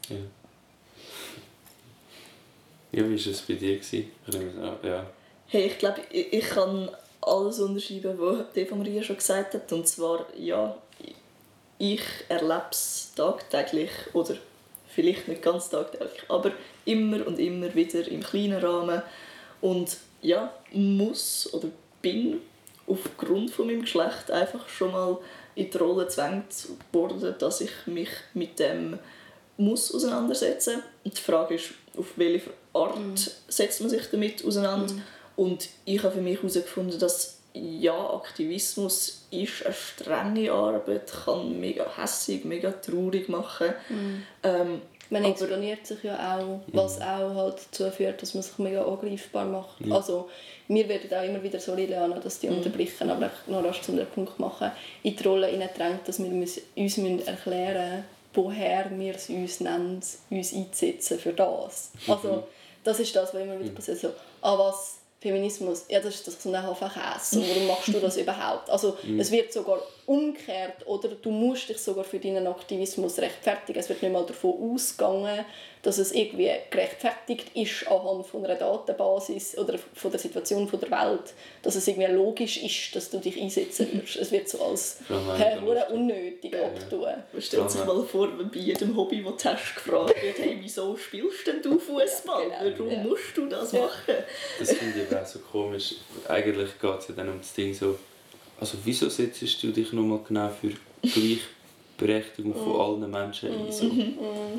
[0.08, 0.16] Ja.
[2.92, 3.76] Ja, wie war es bei dir?
[3.76, 4.10] gewesen?
[4.82, 5.06] Ja.
[5.48, 6.88] Hey, ich glaube, ich, ich kann
[7.20, 9.72] alles unterschreiben, was die Eva Maria schon gesagt hat.
[9.72, 10.76] Und zwar, ja,
[11.78, 14.36] ich erlebe es tagtäglich oder
[14.94, 16.52] vielleicht nicht ganz tagtäglich, aber
[16.84, 19.02] immer und immer wieder im kleinen Rahmen.
[19.60, 21.68] Und ja, muss oder
[22.02, 22.40] bin
[22.86, 25.18] aufgrund von meinem Geschlecht einfach schon mal
[25.54, 28.98] in die Rolle gezwängt worden, dass ich mich mit dem
[29.56, 30.82] muss auseinandersetzen.
[31.04, 34.94] Und die Frage ist, auf welche Art setzt man sich damit auseinander?
[35.36, 41.86] Und ich habe für mich herausgefunden, dass ja, Aktivismus ist eine strenge Arbeit, kann mega
[41.96, 43.72] hässig, mega traurig machen.
[44.42, 48.82] Ähm, Man exponiert sich ja auch, was auch halt dazu führt, dass man sich mega
[48.84, 49.76] angreifbar macht.
[49.90, 50.28] Also,
[50.66, 54.06] wir werden auch immer wieder so, Liliana, dass die unterbrechen, aber noch rasch zu einem
[54.06, 54.70] Punkt machen,
[55.02, 58.04] in die Rolle hineindrängt, dass wir müssen- uns müssen erklären
[58.36, 61.92] woher wir es uns nennen, uns einzusetzen für das.
[62.08, 62.42] Also,
[62.82, 63.98] das ist das, was immer wieder passiert.
[64.00, 64.08] So,
[64.42, 64.96] ah, was?
[65.24, 67.40] Feminismus, ja, das ist das so ein Haufen Käse.
[67.48, 68.68] Warum machst du das überhaupt?
[68.68, 73.78] Also, es wird sogar umgekehrt, oder du musst dich sogar für deinen Aktivismus rechtfertigen.
[73.78, 75.44] Es wird nicht mal davon ausgegangen,
[75.82, 80.90] dass es irgendwie gerechtfertigt ist anhand von einer Datenbasis oder von der Situation von der
[80.90, 84.16] Welt, dass es irgendwie logisch ist, dass du dich einsetzen würdest.
[84.16, 87.06] Es wird so als hure unnötig abtun.
[87.32, 90.56] Man stellt sich mal vor, wenn bei jedem Hobby, das du hast, gefragt wird, hey,
[90.60, 92.48] wieso spielst denn du Fußball?
[92.50, 92.78] Ja, genau.
[92.78, 93.02] Warum Ja.
[93.02, 93.80] musst du das Ja.
[93.80, 94.14] machen?
[94.58, 95.96] Das finde ich auch so komisch.
[96.28, 97.98] Eigentlich geht es ja dann um das Ding so,
[98.64, 100.70] also wieso setzt du dich nochmal genau für
[101.02, 103.70] Gleichberechtigung von allen Menschen ein.
[103.70, 103.90] So.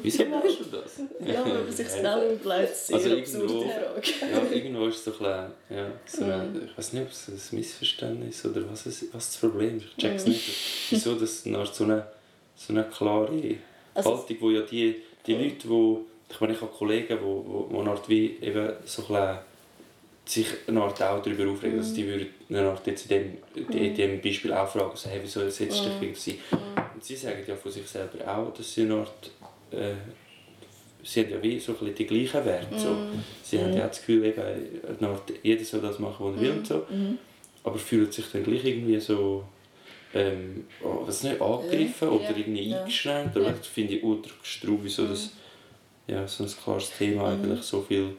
[0.04, 1.00] Wieso machst du das?
[1.26, 4.32] Ja, wenn man sich schnell überlegt, sehr Also irgendwo- Frage.
[4.32, 7.58] Ja, irgendwo ist es so ein ja, so eine, ich weiß nicht, ob es ein
[7.58, 9.86] Missverständnis oder was, es, was das Problem ist.
[9.86, 10.44] Ich check's nicht.
[10.92, 12.06] Wieso das nach so eine,
[12.56, 13.56] so eine klare
[13.96, 17.68] Also- Haltung, wo ja die, die Leute, wo, ich meine, ich habe Kollegen, wo, wo,
[17.84, 19.38] wo wie eben so ein bisschen
[20.26, 21.78] sich eine Art auch darüber aufregen.
[21.80, 25.20] Also die würden eine Art jetzt in dem, in dem Beispiel auch fragen, so, hey,
[25.22, 26.40] wieso setzt dich gegen sie?
[26.94, 29.32] Und sie sagen ja von sich selber auch, dass sie eine Art,
[29.72, 29.94] äh,
[31.04, 32.80] sie haben ja wie so ein die gleichen Werte.
[32.80, 32.98] So.
[33.44, 34.42] Sie haben ja auch das Gefühl, eben,
[35.00, 36.86] eine Art, jeder soll das machen, was er will und so.
[37.64, 39.44] Aber fühlen sich dann gleich irgendwie so
[40.14, 42.38] ähm, oh, was nicht, angegriffen oder Ja.
[42.38, 42.80] irgendwie Ja.
[42.80, 43.36] eingeschränkt.
[43.36, 43.52] Oder Ja.
[43.52, 45.32] Das finde ich ultra gestraubt, wieso das
[46.08, 48.16] ja, so ein klares Thema eigentlich so viel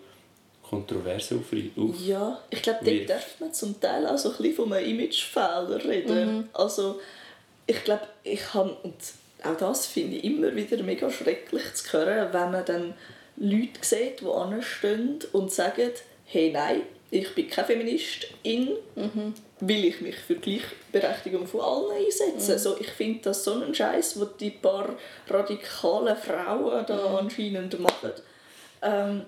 [0.69, 1.95] Kontroverse aufrei- auf.
[2.05, 5.85] Ja, ich glaube, dort darf man zum Teil auch so ein bisschen von einem Imagefehler
[5.85, 6.49] reden.
[6.53, 7.01] Also,
[7.67, 8.95] ich glaube, ich habe, und
[9.45, 12.95] auch das finde ich immer wieder mega schrecklich zu hören, wenn man dann
[13.37, 15.91] Leute sieht, die anstehen und sagen,
[16.25, 18.71] hey, nein, ich bin keine Feministin,
[19.61, 20.61] will ich mich für die
[20.93, 22.53] Gleichberechtigung von allen einsetzen.
[22.53, 24.89] Also, ich finde das so ein Scheiß, was die paar
[25.29, 28.11] radikalen Frauen da anscheinend machen.
[28.83, 29.23] Ähm,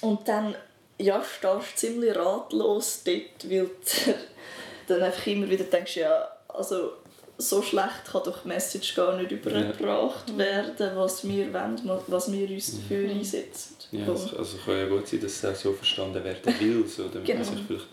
[0.00, 0.54] und dann
[0.98, 3.66] ja, stehst du ziemlich ratlos dort, weil
[4.86, 6.92] du dann einfach immer wieder denkst, ja, also
[7.36, 12.48] so schlecht kann doch die Message gar nicht übergebracht werden, was wir wollen, was wir
[12.48, 13.76] uns dafür einsetzen.
[13.90, 17.08] Ja, es, also kann ja gut sein, dass es auch so verstanden werden will, so,
[17.08, 17.44] damit Genau.
[17.44, 17.86] man sich vielleicht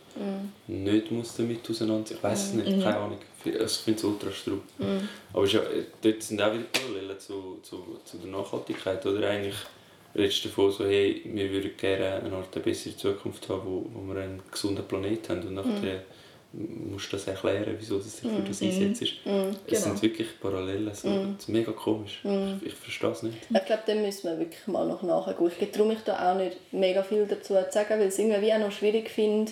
[0.67, 3.17] nicht muss damit auseinandersetzen Ich weiß es nicht, keine Ahnung.
[3.45, 4.61] Also ich finde es ultra straub.
[5.33, 5.61] Aber es ist ja,
[6.01, 9.03] dort sind auch wieder Parallelen zu, zu, zu der Nachhaltigkeit.
[9.05, 9.55] Oder eigentlich
[10.15, 14.13] redest davon so, hey, wir würden gerne eine Art eine bessere Zukunft haben, wo, wo
[14.13, 15.47] wir einen gesunden Planet haben.
[15.47, 16.01] Und nachher
[16.53, 19.01] musst du das erklären, wieso du dich für das einsetzt.
[19.03, 19.81] Es Genau.
[19.81, 20.93] sind wirklich Parallelen.
[20.93, 21.07] So.
[21.07, 22.19] Das ist mega komisch.
[22.61, 23.37] Ich, ich verstehe es nicht.
[23.49, 25.51] Ich glaube, dem müssen wir wirklich mal noch nachgehen.
[25.61, 28.51] Ich traue mich da auch nicht mega viel dazu zu sagen, weil ich es irgendwie
[28.53, 29.51] auch noch schwierig finde,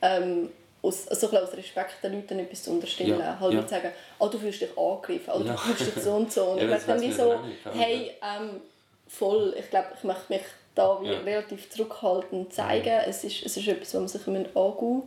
[0.00, 0.48] ähm,
[0.82, 3.18] aus, also ein bisschen aus Respekt den Leuten etwas zu unterstellen.
[3.18, 3.58] Ja, Halt ja.
[3.60, 5.52] nicht sagen, oh, du fühlst dich angegriffen oder Ja.
[5.52, 6.44] du fühlst dich so und so.
[6.52, 7.34] Und Ja, ich glaube dann wie so,
[7.74, 8.50] hey, ähm,
[9.10, 10.42] voll, ich glaube, ich möchte mich
[10.74, 11.18] da wie Ja.
[11.20, 12.88] relativ zurückhaltend zeigen.
[13.06, 15.04] Es, ist, es ist etwas, was man sich angehen muss.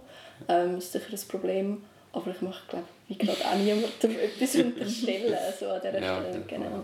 [0.48, 1.84] Ähm, das ist sicher ein Problem.
[2.12, 5.38] Aber ich möchte, glaube wie gerade auch niemandem etwas unterstellen.
[5.60, 6.44] So an dieser Ja, Stelle.
[6.48, 6.84] Genau.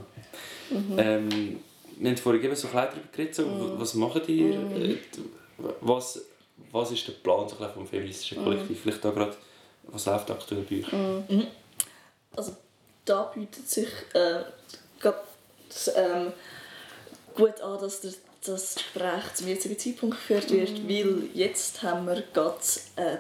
[0.98, 1.60] Ähm,
[1.98, 3.80] wir haben vorhin eben so darüber geredet, so, Mhm.
[3.80, 4.56] was macht ihr?
[4.72, 4.98] Äh,
[5.82, 6.22] Was,
[6.72, 7.88] was ist der Plan so vom Mhm.
[7.88, 8.82] feministischen Kollektiv?
[8.82, 9.36] Vielleicht da gerade,
[9.84, 11.46] was läuft aktuell bei euch?
[12.36, 12.54] Also
[13.06, 14.40] da bietet sich äh,
[15.00, 15.16] grad,
[15.96, 16.32] ähm,
[17.36, 18.12] gut an, dass der,
[18.46, 22.58] das Gespräch zum jetzigen Zeitpunkt geführt wird, weil jetzt haben wir gerade
[22.96, 23.18] äh,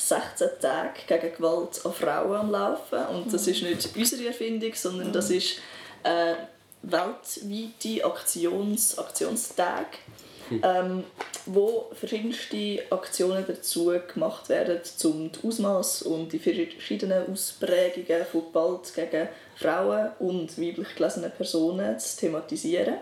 [0.00, 3.06] 16 Tage gegen Gewalt an Frauen am Laufen.
[3.14, 5.58] Und das ist nicht unsere Erfindung, sondern das ist
[6.02, 6.34] äh,
[6.82, 9.98] weltweite Aktions Aktionstage,
[10.62, 11.04] ähm,
[11.46, 18.94] wo verschiedenste Aktionen dazu gemacht werden, um die Ausmaß und die verschiedenen Ausprägungen von Gewalt
[18.94, 19.28] gegen
[19.60, 22.94] Frauen und weiblich gelesene Personen zu thematisieren.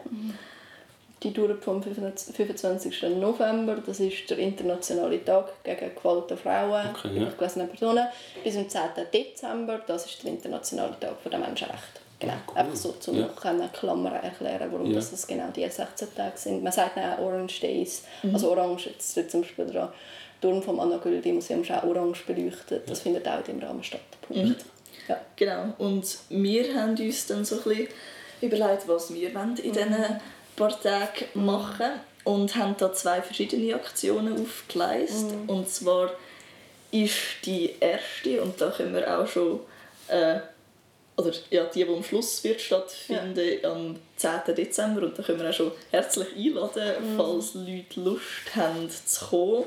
[1.23, 3.03] Die dauert vom 25.
[3.19, 7.29] November, das ist der internationale Tag gegen Gewalt an Frauen, Okay, ja.
[7.37, 8.07] gelesene Personen,
[8.45, 8.81] bis zum 10.
[9.13, 12.01] Dezember, das ist der internationale Tag der Menschenrechte.
[12.21, 12.57] Genau, Cool.
[12.59, 13.29] einfach so zum Ja.
[13.43, 13.69] ja.
[13.73, 14.95] Klammern erklären, warum Ja.
[14.97, 16.63] das das genau die 16 Tage sind.
[16.63, 19.93] Man sagt auch Orange Days, also Orange, jetzt steht zum Beispiel der
[20.41, 23.83] Turm vom Anna Güldi Museum ist auch orange beleuchtet, das findet auch in dem Rahmen
[23.83, 24.01] statt.
[24.23, 24.65] Punkt.
[25.09, 25.21] Ja.
[25.37, 25.75] Genau.
[25.79, 27.89] Und wir haben uns dann so ein bisschen
[28.41, 30.21] überlegt, was wir wollen in diesen
[30.57, 31.91] paar Tagen machen
[32.25, 35.35] und haben da zwei verschiedene Aktionen aufgeleistet.
[35.47, 36.11] Und zwar
[36.91, 39.61] ist die erste, und da können wir auch schon,
[40.09, 40.41] äh,
[41.19, 44.55] oder ja, die, die am Schluss wird stattfinden, am 10.
[44.55, 49.65] Dezember, und da können wir auch schon herzlich einladen, falls Leute Lust haben zu kommen,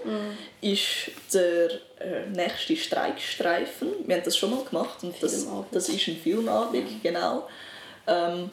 [0.61, 3.89] ist der äh, nächste Streikstreifen.
[4.05, 7.49] Wir haben das schon mal gemacht und das, das ist ein Filmabend, genau.
[8.07, 8.49] Ähm,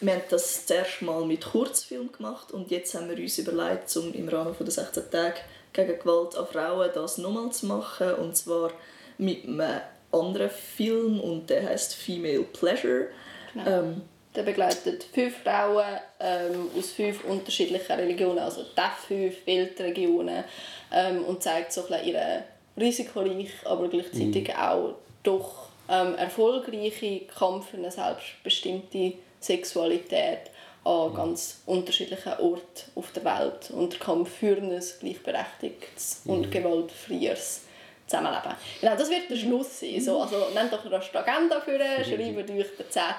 [0.00, 4.12] wir haben das zuerst mal mit Kurzfilm gemacht und jetzt haben wir uns überlegt, um
[4.14, 5.40] im Rahmen der 16 Tage
[5.74, 8.14] gegen Gewalt an Frauen das nochmal zu machen.
[8.14, 8.72] Und zwar
[9.18, 9.80] mit einem
[10.12, 13.08] anderen Film und der heißt Female Pleasure.
[13.52, 13.70] Genau.
[13.70, 14.02] Ähm,
[14.34, 15.84] Der begleitet fünf Frauen
[16.20, 20.44] ähm, aus fünf unterschiedlichen Religionen, also die fünf Weltregionen,
[20.92, 22.42] ähm, und zeigt so ein bisschen ihren
[22.78, 30.50] risikoreich, aber gleichzeitig auch doch ähm, erfolgreiche Kampf für eine selbstbestimmte Sexualität
[30.84, 34.68] an ganz unterschiedlichen Orten auf der Welt und der Kampf für ein
[35.00, 37.62] gleichberechtigtes und gewaltfreies
[38.08, 38.52] zusammenleben.
[38.80, 40.00] Genau, das wird der Schluss sein.
[40.00, 42.64] So, also nehmt doch die Agenda für, schreibt euch den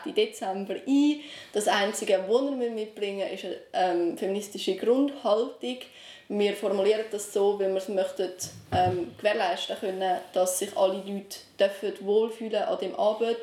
[0.03, 0.13] 10.
[0.15, 1.19] Dezember ein.
[1.53, 5.77] Das Einzige, was ihr mitbringen ist eine ähm, feministische Grundhaltung.
[6.31, 8.31] Wir formulieren das so, weil wir es möchten,
[8.71, 13.37] ähm, gewährleisten können, dass sich alle Leute dürfen wohlfühlen an dem Abend.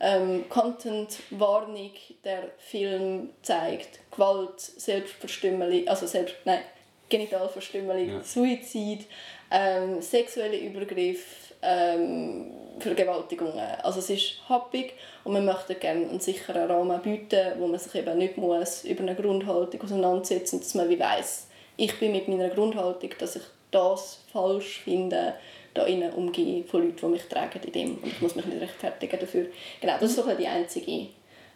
[0.00, 1.92] Ähm, Content-Warnung,
[2.24, 6.58] der Film zeigt Gewalt, Selbstverstümmelung, also selbst, nein,
[7.08, 8.22] Genitalverstümmelung, ja.
[8.22, 9.06] Suizid,
[9.54, 12.50] ähm, sexuelle Übergriffe, ähm,
[12.80, 13.58] Vergewaltigungen.
[13.82, 17.94] Also es ist happig und wir möchten gerne einen sicheren Rahmen bieten, wo man sich
[17.94, 21.46] eben nicht muss über eine Grundhaltung auseinandersetzen muss, dass man wie weiss,
[21.76, 25.34] ich bin mit meiner Grundhaltung, dass ich das falsch finde,
[25.72, 28.60] da innen umgehe von Leuten, die mich tragen in dem und ich muss mich nicht
[28.60, 29.46] rechtfertigen dafür.
[29.80, 31.08] Genau, das ist so die einzige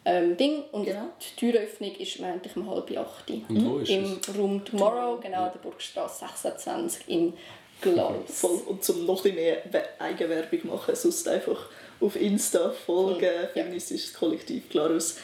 [0.04, 0.64] ähm, Ding.
[0.72, 1.06] Und genau.
[1.20, 3.30] die Türöffnung ist eigentlich um halb acht.
[3.30, 4.18] Im?
[4.36, 5.48] Room Tomorrow, genau, ja.
[5.48, 7.32] der Burgstraße 26 in
[7.80, 8.30] Glarus.
[8.30, 8.60] Voll.
[8.66, 9.62] Und zum noch ein mehr
[9.98, 11.68] Eigenwerbung machen, sonst einfach
[12.00, 13.46] auf Insta folgen, ja.
[13.48, 15.16] feministisches Kollektiv Glarus.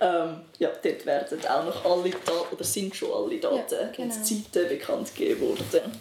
[0.00, 4.14] Ähm, ja, dort werden auch noch alle Daten, oder sind schon alle Daten ja, genau.
[4.14, 5.92] und Zeiten bekannt gegeben worden.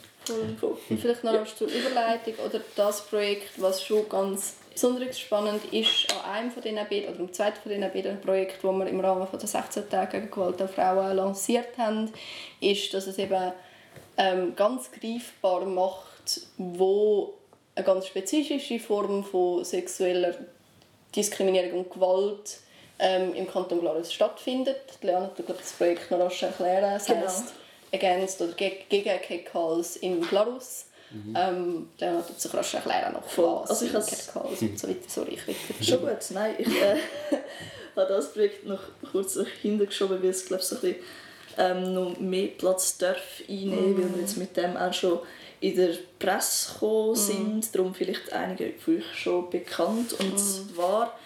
[0.61, 0.77] Cool.
[0.99, 1.45] Vielleicht noch ja.
[1.45, 6.77] zur Überleitung oder das Projekt, was schon ganz besonders spannend ist an einem von diesen
[6.77, 9.89] beiden, oder am zweiten von diesen beiden Projekten, die wir im Rahmen von der 16
[9.89, 12.11] Tage gegen Gewalt an Frauen lanciert haben,
[12.59, 13.51] ist, dass es eben
[14.17, 17.33] ähm, ganz greifbar macht, wo
[17.75, 20.35] eine ganz spezifische Form von sexueller
[21.15, 22.59] Diskriminierung und Gewalt
[22.99, 24.77] ähm, im Kanton Glarus stattfindet.
[25.01, 26.93] Leona wird das Projekt noch rasch erklären.
[26.93, 27.21] Das genau.
[27.21, 27.53] heisst,
[27.93, 30.85] against oder gegen Catcalls in Glarus.
[31.09, 31.35] Mhm.
[31.37, 34.99] Ähm, dann wird sich rasch erklären noch was also ich Catcalls und so weiter.
[35.07, 36.95] Sorry, ich rede Schon gut, nein, ich äh,
[37.97, 38.81] habe das Projekt noch
[39.11, 41.03] kurz hintergeschoben, weil es glaube so ein bisschen,
[41.57, 44.03] ähm, noch mehr Platz darf einnehmen, mhm.
[44.03, 45.19] weil wir jetzt mit dem auch schon
[45.59, 47.15] in der Presse gekommen mhm.
[47.15, 47.71] sind, mhm.
[47.71, 50.13] darum vielleicht einige von euch schon bekannt.
[50.13, 50.37] Und mhm.
[50.37, 51.17] zwar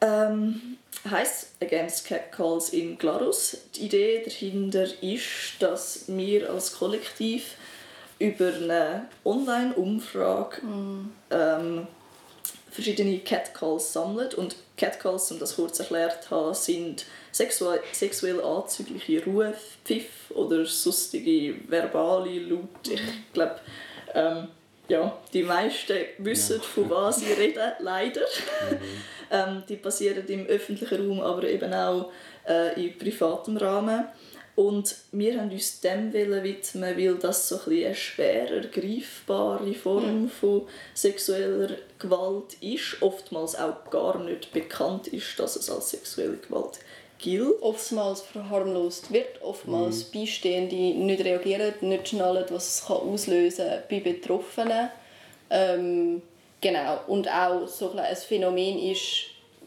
[0.00, 0.78] ähm,
[1.08, 3.56] heißt Against Catcalls in Glarus.
[3.74, 7.56] Die Idee dahinter ist, dass wir als Kollektiv
[8.18, 11.12] über eine Online-Umfrage mm.
[11.30, 11.86] ähm,
[12.70, 14.32] verschiedene Catcalls sammeln.
[14.34, 17.04] Und Catcalls, um das kurz erklärt habe, sind
[17.36, 22.94] sexuell, sexuell anzügliche Rufe, Pfiff oder sonstige verbale Laute.
[22.94, 23.60] Ich glaube,
[24.14, 24.48] ähm,
[24.88, 26.62] ja, die meisten wissen, ja.
[26.62, 28.22] von was ich rede, leider.
[28.22, 28.78] Mhm.
[29.30, 32.10] ähm, die passieren im öffentlichen Raum, aber eben auch
[32.48, 34.04] äh, in privatem Rahmen.
[34.54, 40.28] Und wir haben uns dem widmen, weil das so ein eine schwerer greifbare Form mhm.
[40.30, 43.02] von sexueller Gewalt ist.
[43.02, 46.78] Oftmals auch gar nicht bekannt ist, dass es als sexuelle Gewalt
[47.18, 47.62] gilt.
[47.62, 50.20] Oftmals verharmlost wird, oftmals mhm.
[50.20, 54.90] Beistehende nicht reagieren, nicht schnallen, was es auslösen kann bei Betroffenen.
[55.50, 56.22] Ähm,
[56.60, 57.00] genau.
[57.06, 59.26] Und auch so ein Phänomen ist,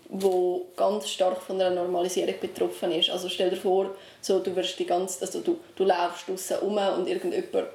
[0.10, 3.12] wo ganz stark von einer Normalisierung betroffen ist.
[3.12, 3.92] Also stell dir vor,
[4.22, 7.70] so, du, wirst die ganze, also du, du laufst draußen rum und irgendjemand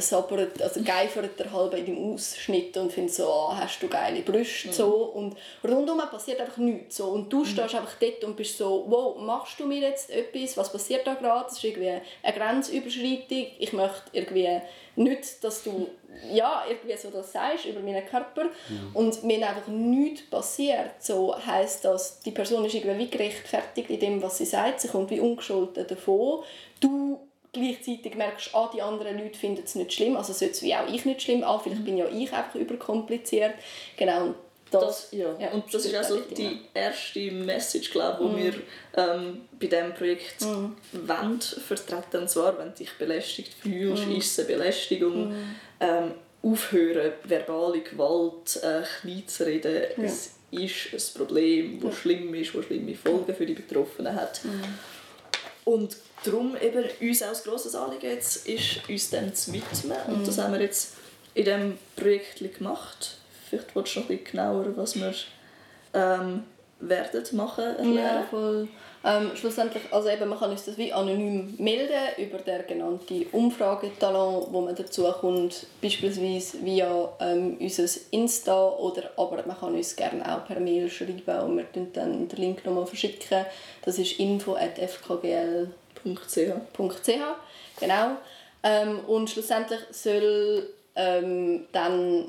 [0.00, 4.22] sabbert, also geifert er halb in deinem Ausschnitt und findet so, oh, hast du geile
[4.22, 4.72] Brüste, mhm.
[4.72, 4.94] so.
[5.14, 7.06] Und rundum passiert einfach nichts, so.
[7.06, 7.46] Und du mhm.
[7.46, 11.14] stehst einfach dort und bist so, wow, machst du mir jetzt etwas, was passiert da
[11.14, 11.44] gerade?
[11.44, 14.60] Das ist irgendwie eine Grenzüberschreitung, ich möchte irgendwie
[14.96, 15.88] nicht, dass du
[16.32, 18.90] ja, irgendwie so das sagst über meinen Körper mhm.
[18.94, 24.00] und wenn einfach nichts passiert, so heisst das, die Person ist irgendwie wie gerechtfertigt in
[24.00, 26.42] dem, was sie sagt, sie kommt wie ungescholten davon.
[26.80, 27.20] Du
[27.56, 30.88] gleichzeitig merkst, ah, die anderen Leute finden es nicht schlimm, also sollte es wie auch
[30.88, 33.54] ich nicht schlimm, ah, vielleicht bin ja ich einfach überkompliziert.
[33.96, 34.34] Genau,
[34.70, 35.36] das, das, ja.
[35.38, 35.50] ja.
[35.52, 38.36] Und das ist also die erste Message, glaube mm.
[38.36, 38.54] die wir
[38.96, 41.08] ähm, bei diesem Projekt mm.
[41.08, 42.22] wollen vertreten.
[42.22, 44.16] Und zwar, wenn du dich belästigt fühlst, mm.
[44.16, 45.28] ist es eine Belästigung.
[45.28, 45.56] Mm.
[45.80, 49.82] Ähm, aufhören, verbale Gewalt äh, klein zu reden.
[49.96, 50.04] Ja.
[50.04, 52.00] Es ist ein Problem, das ja.
[52.00, 54.44] schlimm ist, das schlimme Folgen für die Betroffenen hat.
[54.44, 55.70] Mm.
[55.70, 55.96] Und
[56.26, 59.98] darum eben uns auch ein grosses Anliegen jetzt ist, uns dem zu widmen.
[60.08, 60.40] Und das mm.
[60.40, 60.94] haben wir jetzt
[61.34, 63.18] in diesem Projekt gemacht
[63.48, 65.14] Vielleicht willst du noch ein bisschen genauer, was wir
[65.94, 66.44] ähm,
[66.80, 67.94] werden machen, erklären?
[67.94, 68.68] Ja, voll.
[69.04, 74.48] Ähm, schlussendlich, also eben, man kann uns das wie anonym melden über den genannten Umfragetalon,
[74.50, 80.24] wo man dazu kommt, beispielsweise via ähm, unser Insta oder aber man kann uns gerne
[80.28, 83.44] auch per Mail schreiben und wir dann den Link nochmal verschicken.
[83.84, 84.18] Das ist
[86.06, 88.16] info.fkgl.ch genau.
[88.62, 92.28] Ähm, und schlussendlich soll ähm, dann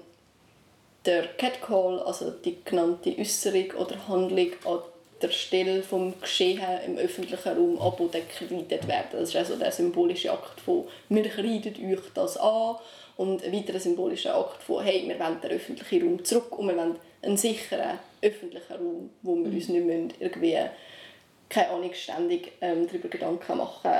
[1.06, 4.80] der Catcall, also die genannte Äußerung oder Handlung an
[5.22, 9.08] der Stelle vom Geschehen im öffentlichen Raum gekreidet werden.
[9.14, 12.76] Das ist also der symbolische Akt von «Wir kreiden euch das an»
[13.16, 16.78] und ein weiterer symbolischer Akt von «Hey, wir wollen den öffentlichen Raum zurück und wir
[16.78, 20.58] wollen einen sicheren öffentlichen Raum, wo wir uns nicht irgendwie
[21.50, 23.92] keine Ahnung, ständig ähm, darüber Gedanken machen,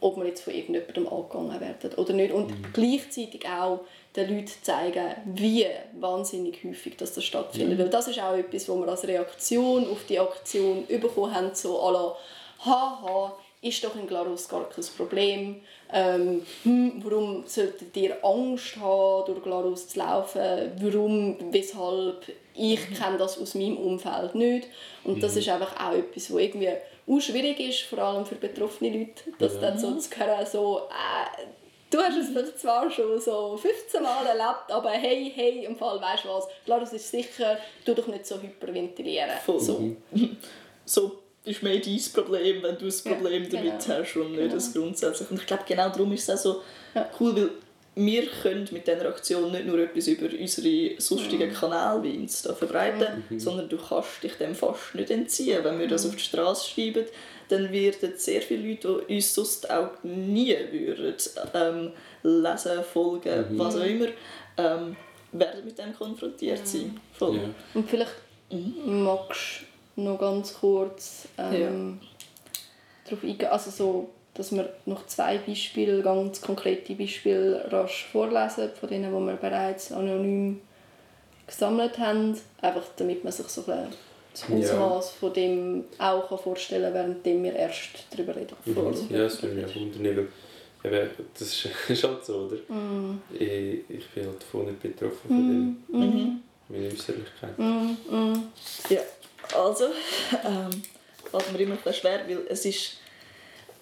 [0.00, 2.32] ob wir jetzt von irgendjemandem angegangen werden oder nicht.
[2.32, 2.66] Und mhm.
[2.72, 3.80] gleichzeitig auch
[4.16, 5.66] den Leuten zeigen, wie
[5.98, 7.78] wahnsinnig häufig das, das stattfindet.
[7.78, 7.82] Mhm.
[7.82, 11.80] Weil das ist auch etwas, wo wir als Reaktion auf die Aktion bekommen haben, so
[11.80, 12.16] à la
[12.64, 15.60] «Haha, ist doch in Glarus gar kein Problem.
[15.92, 20.72] Ähm, hm, warum solltet ihr Angst haben, durch Glarus zu laufen?
[20.80, 22.24] Warum, weshalb?
[22.60, 22.94] Ich mhm.
[22.94, 24.68] kenne das aus meinem Umfeld nicht.
[25.04, 25.38] Und das mhm.
[25.38, 29.54] ist einfach auch etwas, was irgendwie auch schwierig ist, vor allem für betroffene Leute, das
[29.54, 29.60] ja.
[29.60, 31.42] dann so zu hören, so, äh,
[31.90, 36.00] du hast es vielleicht zwar schon so 15 Mal erlebt, aber hey, hey, im Fall,
[36.00, 39.30] weißt du was, Glarus ist sicher, tu doch nicht so hyperventilieren.
[39.44, 39.60] Voll.
[39.60, 39.96] So.
[40.84, 43.98] so ist mehr dein Problem, wenn du ein Problem ja, damit genau.
[43.98, 44.54] hast und nicht genau.
[44.54, 45.30] das grundsätzlich.
[45.30, 46.62] Und ich glaube, genau darum ist es auch so
[46.94, 47.08] ja.
[47.18, 47.50] cool, weil
[47.94, 51.54] wir können mit dieser Aktion nicht nur etwas über unsere sonstigen mhm.
[51.54, 53.40] Kanäle wie Insta verbreiten, mhm.
[53.40, 55.64] sondern du kannst dich dem fast nicht entziehen.
[55.64, 56.10] Wenn wir das mhm.
[56.10, 57.04] auf die Straße schreiben,
[57.48, 61.14] dann werden sehr viele Leute, die uns sonst auch nie würden,
[61.52, 63.58] ähm, lesen, folgen, mhm.
[63.58, 64.06] was auch immer,
[64.56, 64.96] ähm,
[65.32, 66.98] werden mit dem konfrontiert sein.
[67.12, 67.36] Voll.
[67.36, 67.42] Ja.
[67.74, 68.14] Und vielleicht
[68.50, 69.02] mhm.
[69.02, 69.62] magst
[69.96, 72.08] noch ganz kurz ähm, ja.
[73.04, 73.48] darauf eingehen.
[73.48, 79.26] Also so, dass wir noch zwei Beispiele, ganz konkrete Beispiele rasch vorlesen, von denen, die
[79.26, 80.60] wir bereits anonym
[81.46, 82.38] gesammelt haben.
[82.60, 83.88] Einfach damit man sich so ein
[84.32, 85.18] das Ausmaß ja.
[85.18, 88.54] von dem auch vorstellen kann, während wir erst darüber reden.
[88.64, 89.06] Mhm.
[89.10, 90.28] Ja, das würde mich auch wundern,
[90.82, 92.56] weil das ist, halt so, oder?
[92.74, 93.20] Mm.
[93.34, 95.92] Ich, ich bin halt davon nicht betroffen von mm.
[95.92, 96.00] dem.
[96.00, 96.42] Mhm.
[96.68, 97.58] Meine Äußerlichkeit.
[97.58, 97.96] Mm.
[98.08, 98.42] Mm.
[98.88, 99.00] Ja.
[99.54, 99.86] Also,
[100.44, 100.82] ähm,
[101.30, 102.99] fällt mir immer ein schwer, weil es ist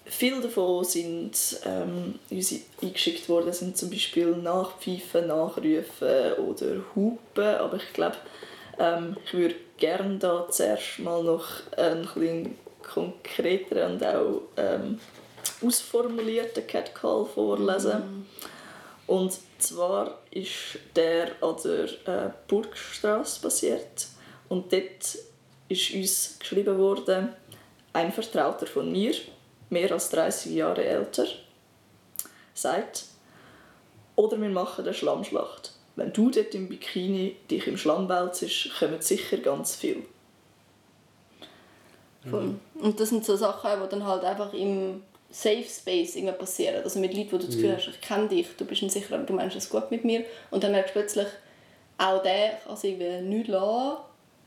[0.09, 7.77] Viele davon sind ähm, uns eingeschickt worden, sind zum Beispiel Nachpfeifen, Nachrufen oder Hupen, aber
[7.77, 8.17] ich glaube,
[8.79, 11.45] ähm, ich würde gerne da zuerst mal noch
[11.77, 14.99] einen bisschen konkreteren und auch ähm,
[15.61, 17.99] ausformulierten Catcall vorlesen.
[17.99, 18.25] Mhm.
[19.05, 24.07] Und zwar ist der an der äh, Burgstraße passiert
[24.49, 25.17] und dort
[25.67, 27.29] ist uns geschrieben worden,
[27.93, 29.13] ein Vertrauter von mir,
[29.69, 31.25] mehr als 30 Jahre älter,
[32.53, 33.05] sagt,
[34.15, 35.73] oder wir machen eine Schlammschlacht.
[35.95, 40.03] Wenn du dort im Bikini dich im Schlamm wälzest, kommen sicher ganz viel.
[42.23, 42.59] Mhm.
[42.75, 46.83] Und das sind so Sachen, die dann halt einfach im Safe Space irgendwie passieren.
[46.83, 47.77] Also mit Leuten, wo du das Gefühl mhm.
[47.77, 50.25] hast, ich kenne dich, du bist ein sicherer, du meinst es gut mit mir.
[50.51, 51.27] Und dann merkst du plötzlich,
[51.97, 53.97] auch der kann sich irgendwie nicht lassen,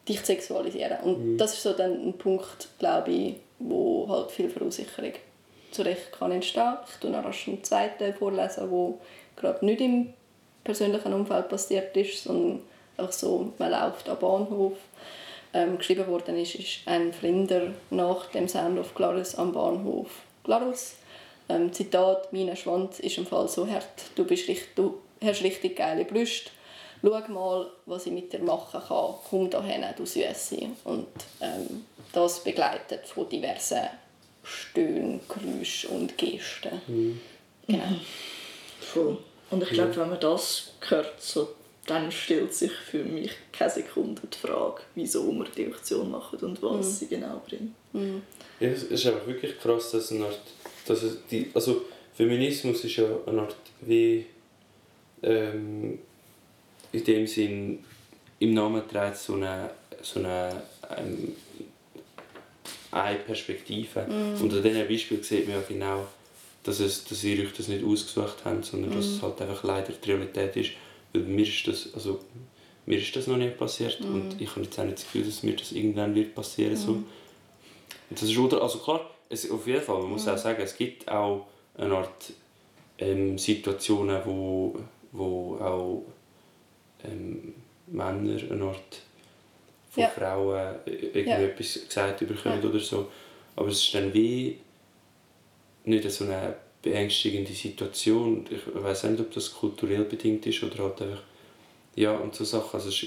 [0.09, 1.01] dich zu sexualisieren.
[1.05, 1.39] Und mhm.
[1.39, 5.13] das ist so dann ein Punkt, glaube ich, wo halt viel Verunsicherung
[5.71, 6.77] zu Recht kann entstehen.
[6.89, 8.99] Ich tue noch einen zweiten vorlesen, wo
[9.37, 10.13] gerade nicht im
[10.65, 12.61] persönlichen Umfeld passiert ist, sondern
[12.97, 14.75] einfach so, man läuft am Bahnhof.
[15.55, 20.09] Ähm, geschrieben worden ist, ist ein Flinder nach dem Sound of Glarus am Bahnhof
[20.45, 20.95] Glarus.
[21.49, 23.85] Ähm, Zitat, mein Schwanz ist im Fall so hart,
[24.15, 26.51] du, bist richtig, du hast richtig geile Brüste
[27.03, 30.69] schau mal, was ich mit dir machen kann, komm dahin, du Süße.
[30.85, 31.07] Und
[31.41, 33.89] ähm, das begleitet von diversen
[34.43, 36.81] Stöhnen, Geräuschen und Gesten.
[36.87, 37.21] Mhm.
[37.67, 37.85] Genau.
[38.81, 39.19] Voll.
[39.51, 41.49] Und ich glaube, wenn man das hört, so,
[41.87, 46.63] dann stellt sich für mich keine Sekunde die Frage, wieso wir die Aktion machen und
[46.63, 46.91] was mhm.
[46.91, 47.73] sie genau bringt.
[47.93, 48.23] Mhm.
[48.61, 50.41] Ja, es ist einfach wirklich krass, dass, eine Art,
[50.87, 51.83] dass es die, also
[52.15, 54.27] Feminismus ist ja eine Art wie
[55.23, 55.99] ähm,
[56.93, 57.85] in dem Sinn
[58.39, 59.71] im Namen trägt so eine,
[60.03, 60.63] so eine,
[60.97, 61.35] ähm,
[62.93, 64.07] eine Perspektive.
[64.07, 64.41] Mm.
[64.41, 66.07] Und an diesem Beispiel sieht man ja genau,
[66.63, 68.97] dass, es, dass ihr euch das nicht ausgesucht habt, sondern mm.
[68.97, 70.71] dass es halt einfach leider die Realität ist.
[71.13, 72.21] Weil mir ist das, also,
[72.87, 74.15] mir ist das noch nicht passiert mm.
[74.15, 76.93] und ich habe jetzt auch nicht das Gefühl, dass mir das irgendwann wird passieren so.
[76.93, 77.07] Und
[78.11, 81.47] das ist also klar, es, auf jeden Fall, man muss auch sagen, es gibt auch
[81.77, 82.33] eine Art
[82.99, 84.79] ähm, Situationen, wo,
[85.13, 86.05] wo auch
[87.05, 87.55] ähm,
[87.87, 89.03] Männer eine Art
[89.93, 90.09] von ja.
[90.09, 91.83] Frauen irgendetwas ja.
[91.87, 93.11] gesagt bekommen oder so.
[93.55, 94.59] Aber es ist dann wie
[95.85, 98.47] nicht so eine beängstigende Situation.
[98.51, 101.23] Ich weiß nicht, ob das kulturell bedingt ist oder halt einfach
[101.95, 102.81] ja und so Sachen.
[102.81, 103.07] Also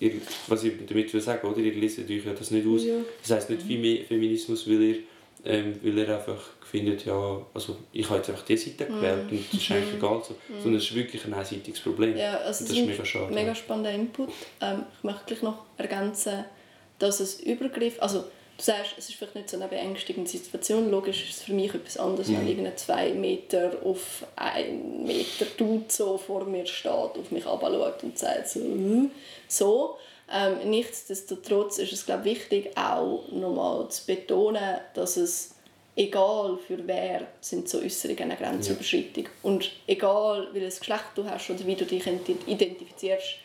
[0.00, 0.12] ihr,
[0.46, 1.58] was ich damit will sagen, oder?
[1.58, 2.84] Ihr lest euch ja das nicht aus.
[2.84, 2.94] Ja.
[3.20, 4.96] Das heisst nicht Feminismus, weil ihr
[5.46, 9.34] ähm, weil er einfach findet, ja, also ich habe jetzt einfach diese Seite gewählt mm.
[9.34, 9.96] und das ist eigentlich mm.
[9.96, 10.62] egal, so, mm.
[10.62, 12.16] sondern es ist wirklich ein einseitiges Problem.
[12.16, 13.32] Ja, also das ist mega schade.
[13.32, 14.30] Mega spannender Input.
[14.60, 16.44] Ähm, ich möchte gleich noch ergänzen,
[16.98, 20.90] dass es Übergriff, also du sagst, es ist vielleicht nicht so eine beängstigende Situation.
[20.90, 25.84] Logisch ist es für mich etwas anderes, wenn irgendein zwei Meter auf einen Meter Dude
[25.88, 29.10] so vor mir steht, auf mich abschaut und sagt so, «Hm?»
[29.48, 29.98] so.
[30.32, 35.54] Ähm, nichtsdestotrotz ist es glaube wichtig, auch nochmal zu betonen, dass es
[35.94, 39.24] egal für wer sind so Äußerungen eine Grenzüberschreitung.
[39.24, 39.30] Ja.
[39.42, 43.36] Und egal welches Geschlecht du hast oder wie du dich identifizierst,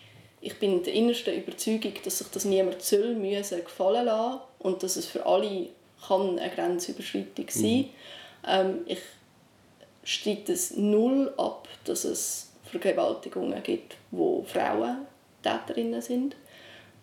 [0.41, 4.95] ich bin der innersten Überzeugung, dass sich das niemand soll müssen gefallen lassen und dass
[4.95, 5.67] es für alle
[6.07, 7.71] kann eine Grenzüberschreitung sein.
[7.71, 7.89] Mhm.
[8.47, 8.99] Ähm, ich
[10.03, 15.05] streite es null ab, dass es Vergewaltigungen gibt, wo Frauen
[15.43, 16.35] Täterinnen sind.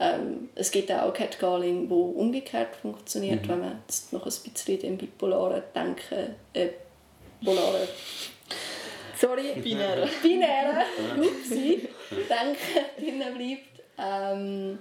[0.01, 3.49] Ähm, es gibt auch Catcalling, wo umgekehrt funktioniert, mhm.
[3.49, 6.69] wenn man jetzt noch ein bisschen dem bipolaren Denken, äh,
[7.45, 7.89] polaren,
[9.17, 10.85] sorry, binären, binären,
[11.19, 13.83] upsi, Denken drin bleibt.
[13.99, 14.79] Ähm,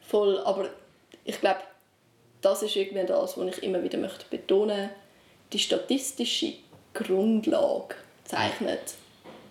[0.00, 0.70] voll, aber
[1.24, 1.60] ich glaube,
[2.40, 4.90] das ist irgendwie das, was ich immer wieder möchte betonen
[5.52, 6.54] Die statistische
[6.94, 8.94] Grundlage zeichnet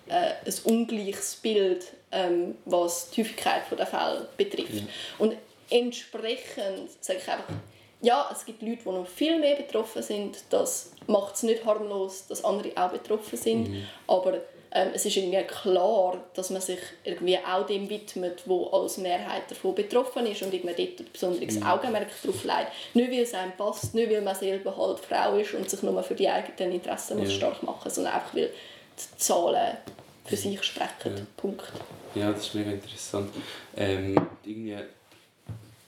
[0.08, 4.74] äh, ein ungleiches Bild, ähm, was die Häufigkeit der Fälle betrifft.
[4.74, 4.82] Ja.
[5.18, 5.36] Und
[5.70, 7.53] entsprechend sage ich einfach,
[8.01, 10.38] ja, es gibt Leute, die noch viel mehr betroffen sind.
[10.49, 13.70] Das macht es nicht harmlos, dass andere auch betroffen sind.
[13.70, 13.88] Mhm.
[14.08, 14.41] Aber
[14.72, 19.49] ähm, es ist irgendwie klar, dass man sich irgendwie auch dem widmet, wo als Mehrheit
[19.49, 21.64] davon betroffen ist und man dort besonderes mhm.
[21.66, 22.72] Augenmerk darauf legt.
[22.93, 26.03] Nicht, weil es einem passt, nicht, weil man selber halt Frau ist und sich nur
[26.03, 27.30] für die eigenen Interessen ja.
[27.30, 28.51] stark machen muss, sondern einfach, weil
[28.97, 29.77] die Zahlen
[30.25, 31.17] für sich sprechen.
[31.17, 31.25] Ja.
[31.37, 31.71] Punkt.
[32.15, 33.29] Ja, das ist mega interessant.
[33.75, 34.77] Ähm, irgendwie,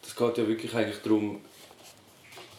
[0.02, 1.42] das geht ja wirklich eigentlich darum,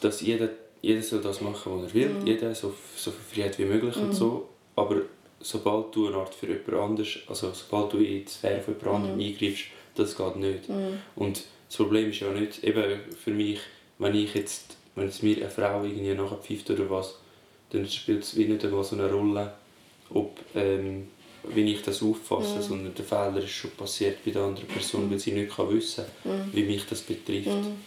[0.01, 0.49] dass jeder,
[0.83, 2.09] jeder soll das machen, was er will.
[2.09, 2.27] Mhm.
[2.27, 4.05] Jeder so, so viel Freiheit wie möglich mhm.
[4.05, 4.49] und so.
[4.77, 5.03] Aber
[5.41, 8.97] sobald du eine Art für jemand anders, also sobald du in die Sphäre von jemand
[8.97, 9.23] anderem mhm.
[9.23, 10.69] eingreifst, das geht nicht.
[10.69, 11.01] Mhm.
[11.17, 13.61] Und das Problem ist ja nicht, eben für mich,
[13.99, 17.17] wenn ich jetzt, wenn es mir eine Frau irgendwie nachher pfeift oder was,
[17.71, 19.53] dann spielt es wie nicht einmal so eine Rolle,
[20.13, 21.09] ob, ähm,
[21.45, 22.63] wie ich das auffasse, mhm.
[22.63, 25.13] sondern der Fehler ist schon passiert bei der anderen Person, mhm.
[25.13, 26.53] weil sie nicht kann wissen kann, mhm.
[26.53, 27.47] wie mich das betrifft.
[27.49, 27.81] Mhm.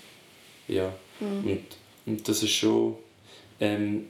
[0.67, 0.93] Ja.
[1.19, 1.51] Mhm.
[1.51, 1.65] Und,
[2.05, 2.95] und das ist schon
[3.59, 4.07] ähm,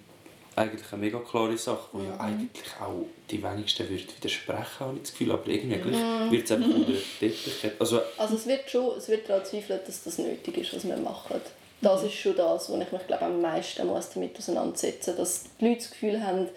[0.55, 5.01] eigentlich eine mega klare Sache, wo ja eigentlich auch die wenigsten würden widersprechen, habe ich
[5.03, 6.31] das Gefühl, aber irgendwie mhm.
[6.31, 7.71] wird es einfach unter Teppich.
[7.79, 10.97] Also, also es wird schon, es wird daran zweifelt, dass das nötig ist, was wir
[10.97, 11.41] machen.
[11.81, 15.57] Das ist schon das, wo ich mich glaube, am meisten muss damit auseinandersetzen muss, dass
[15.59, 16.47] die Leute das Gefühl haben,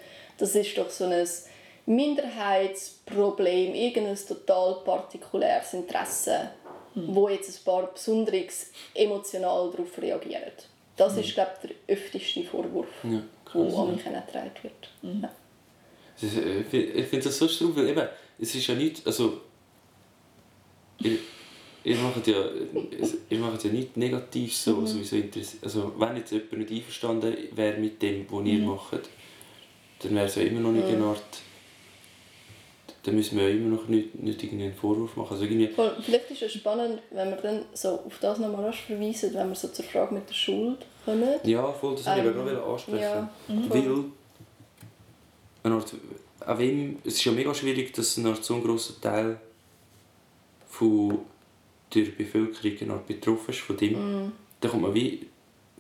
[0.45, 1.27] das ist doch so ein
[1.87, 6.51] Minderheitsproblem, irgendein total partikuläres Interesse,
[6.95, 7.15] mhm.
[7.15, 10.53] wo jetzt ein paar besonders emotional darauf reagieren.
[10.97, 11.21] Das mhm.
[11.21, 13.23] ist, glaube ich, der öfteste Vorwurf, ja,
[13.55, 14.91] der an mich herangetragen wird.
[15.01, 15.23] Mhm.
[15.23, 15.31] Ja.
[16.21, 18.07] Ich finde das so strub, weil eben,
[18.39, 19.41] es ist ja nicht, also
[21.01, 21.19] ihr,
[21.85, 22.45] ihr macht ja,
[23.31, 24.87] ihr macht ja nichts Negatives, so, mhm.
[24.87, 25.17] sowieso
[25.63, 28.67] also wenn jetzt jemand nicht einverstanden wäre mit dem, was ihr mhm.
[28.67, 29.09] macht,
[30.01, 30.95] dann wäre es ja immer noch nicht mhm.
[30.95, 31.23] eine Art
[33.05, 35.33] dann müssen wir ja immer noch nicht, nicht einen Vorwurf machen.
[35.33, 39.35] Also irgendwie Voll, vielleicht ist es spannend, wenn wir dann so auf das nochmal verweisen,
[39.35, 41.39] wenn wir so zur Frage mit der Schuld kommen.
[41.45, 43.03] Ja, voll, das ähm, ich gerade ansprechen.
[43.03, 43.71] Ja, mhm.
[43.71, 44.05] Weil,
[45.65, 45.95] eine Art,
[46.47, 49.39] auch wenn, es ist ja mega schwierig, dass ein so ein grosser Teil
[50.69, 51.19] von
[51.95, 53.93] der Bevölkerung eine Art betroffen ist von dem.
[53.93, 54.33] Mhm.
[54.61, 55.27] Da kommt man wie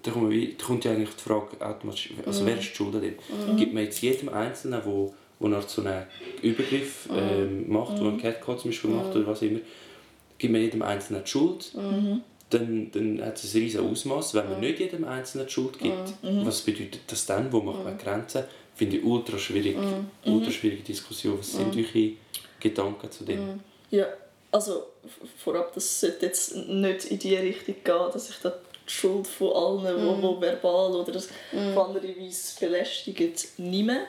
[0.04, 2.46] da kommt, wie, da kommt ja eigentlich die Frage automatisch, also mhm.
[2.46, 3.14] wer ist die Schuld an dem?
[3.14, 3.56] Mhm.
[3.56, 6.04] Gibt man jetzt jedem Einzelnen, der wo er so einen
[6.42, 7.18] Übergriff mhm.
[7.18, 8.00] ähm, macht, mhm.
[8.00, 9.20] wo ein Catcall zum Beispiel macht mhm.
[9.20, 9.60] oder was immer,
[10.38, 11.72] gibt man jedem Einzelnen die Schuld.
[11.74, 12.22] Mhm.
[12.50, 14.34] Dann, dann hat es ein riesiges Ausmaß.
[14.34, 14.60] Wenn man mhm.
[14.60, 16.46] nicht jedem Einzelnen die Schuld gibt, mhm.
[16.46, 17.52] was bedeutet das dann?
[17.52, 18.44] Wo macht man Grenzen?
[18.74, 19.76] Finde ich ultra schwierig.
[20.24, 21.38] Ultra schwierige Diskussion.
[21.38, 22.12] Was sind eure
[22.60, 23.60] Gedanken zu dem?
[23.90, 24.06] Ja,
[24.50, 24.86] also
[25.36, 28.52] vorab, das sollte jetzt nicht in die Richtung gehen, dass ich da
[28.86, 30.40] die Schuld von allen, die mm.
[30.40, 31.76] verbal oder das mm.
[31.76, 34.00] auf andere Weise belästigen, nehme.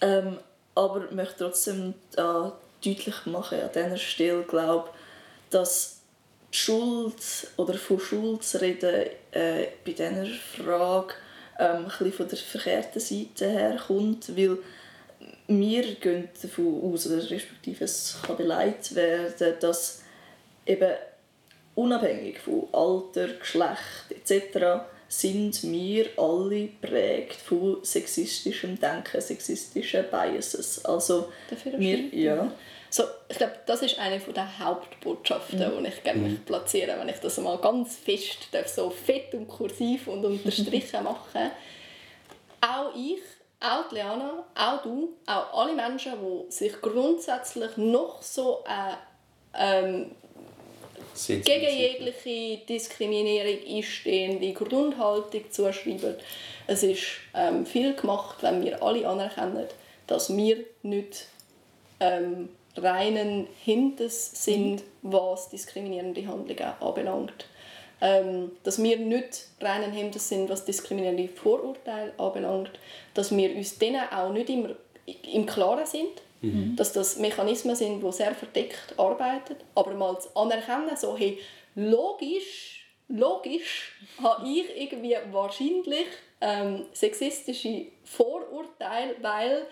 [0.00, 0.38] Ähm,
[0.74, 2.50] aber ich möchte trotzdem äh,
[2.84, 4.88] deutlich machen an dieser Stelle, glaube
[5.50, 6.00] dass
[6.52, 11.14] die Schuld oder von Schuld zu reden äh, bei dieser Frage
[11.58, 14.58] ähm, ein von der verkehrten Seite herkommt, weil
[15.46, 20.02] wir gehen davon aus, oder respektive es kann beleidigt werden, dass
[20.64, 20.92] eben
[21.80, 30.84] unabhängig von Alter, Geschlecht etc sind wir alle prägt von sexistischem Denken, sexistischen Biases.
[30.84, 31.32] Also
[31.76, 32.52] wir, ja.
[32.88, 35.82] So, ich glaube, das ist eine der Hauptbotschaften, mhm.
[35.82, 36.44] die ich gerne mhm.
[36.44, 41.50] platzieren wenn ich das mal ganz fest darf, so fett und kursiv und unterstrichen machen
[42.60, 43.20] Auch ich,
[43.58, 48.98] auch Liana, auch du, auch alle Menschen, die sich grundsätzlich noch so eine
[49.54, 50.10] ähm,
[51.26, 56.16] gegen jegliche Diskriminierung einstehende Grundhaltung zuschreiben.
[56.66, 57.02] Es ist
[57.34, 59.66] ähm, viel gemacht, wenn wir alle anerkennen,
[60.06, 61.26] dass wir nicht
[62.00, 67.46] ähm, reinen Hinters sind, was diskriminierende Handlungen anbelangt.
[68.02, 72.70] Ähm, dass wir nicht reinen Hinters sind, was diskriminierende Vorurteile anbelangt.
[73.14, 74.70] Dass wir uns denen auch nicht immer
[75.32, 76.22] im Klaren sind.
[76.40, 76.76] Mhm.
[76.76, 79.56] Dass das Mechanismen sind, die sehr verdeckt arbeiten.
[79.74, 81.38] Aber mal zu anerkennen, so, hey,
[81.74, 86.06] logisch, logisch habe ich irgendwie wahrscheinlich
[86.40, 89.66] ähm, sexistische Vorurteile, weil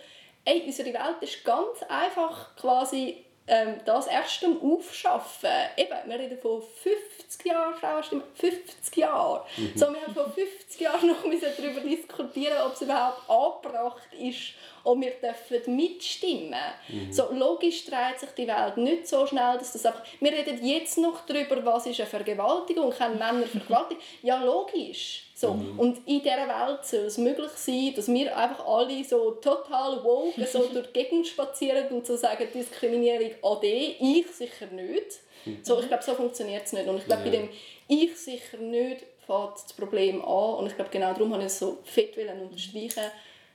[0.44, 5.51] ey, unsere Welt ist ganz einfach quasi ähm, das erst am Aufschaffen.
[5.76, 9.44] Eben, wir reden von 50 Jahren Frauenstimme, 50 Jahre.
[9.57, 9.72] Mhm.
[9.74, 15.01] So, wir haben vor 50 Jahren noch darüber diskutieren, ob es überhaupt angebracht ist und
[15.01, 16.55] wir dürfen mitstimmen.
[16.88, 17.12] Mhm.
[17.12, 20.03] So, logisch dreht sich die Welt nicht so schnell, dass das einfach...
[20.20, 24.03] Wir reden jetzt noch darüber, was ist eine Vergewaltigung, können Männer vergewaltigen?
[24.22, 25.27] Ja, logisch.
[25.39, 25.55] So.
[25.55, 25.78] Mhm.
[25.78, 30.45] Und in dieser Welt soll es möglich sein, dass wir einfach alle so total woke
[30.45, 35.20] so durch die Gegend spazieren und so sagen, Diskriminierung AD, ich sicher nicht.
[35.62, 36.89] So, ich glaube, so funktioniert es nicht.
[36.89, 37.30] Und ich glaube, ja.
[37.30, 37.49] bei dem
[37.86, 40.55] «ich sicher nicht» fängt das Problem an.
[40.57, 43.11] Und ich glaube, genau darum habe ich es so fett unterstreichen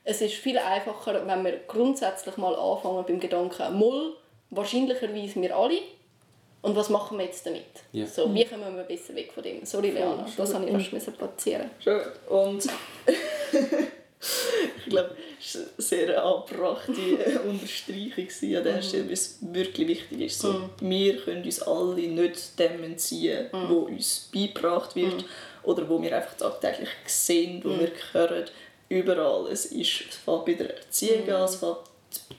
[0.06, 4.16] es ist viel einfacher, wenn wir grundsätzlich mal anfangen beim Gedanken «Moll,
[4.50, 5.80] wahrscheinlicherweise wir alle».
[6.64, 7.66] Und was machen wir jetzt damit?
[7.92, 8.08] Ja.
[8.08, 9.66] So, wie kommen wir besser weg von dem?
[9.66, 12.02] Sorry, Leona, das habe ich fast platzieren Schön.
[12.30, 12.66] Und
[14.78, 15.12] ich glaube,
[15.42, 18.82] es war eine sehr angebrachte Unterstreichung an der mhm.
[18.82, 20.40] Stelle, weil es wirklich wichtig ist.
[20.40, 20.70] So, mhm.
[20.80, 23.70] Wir können uns alle nicht dem entziehen, mhm.
[23.70, 25.26] wo uns beigebracht wird mhm.
[25.64, 27.80] oder wo wir einfach tagtäglich sehen, wo mhm.
[27.82, 28.46] wir hören
[28.88, 29.52] überall.
[29.52, 31.78] Es ist es fängt bei der Erziehung an, es fängt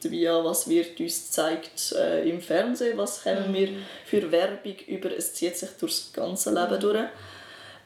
[0.05, 3.83] an, was wird uns gezeigt äh, im Fernsehen, was haben wir mhm.
[4.05, 6.81] für Werbung über, es zieht sich durch das ganze Leben mhm.
[6.81, 7.05] durch.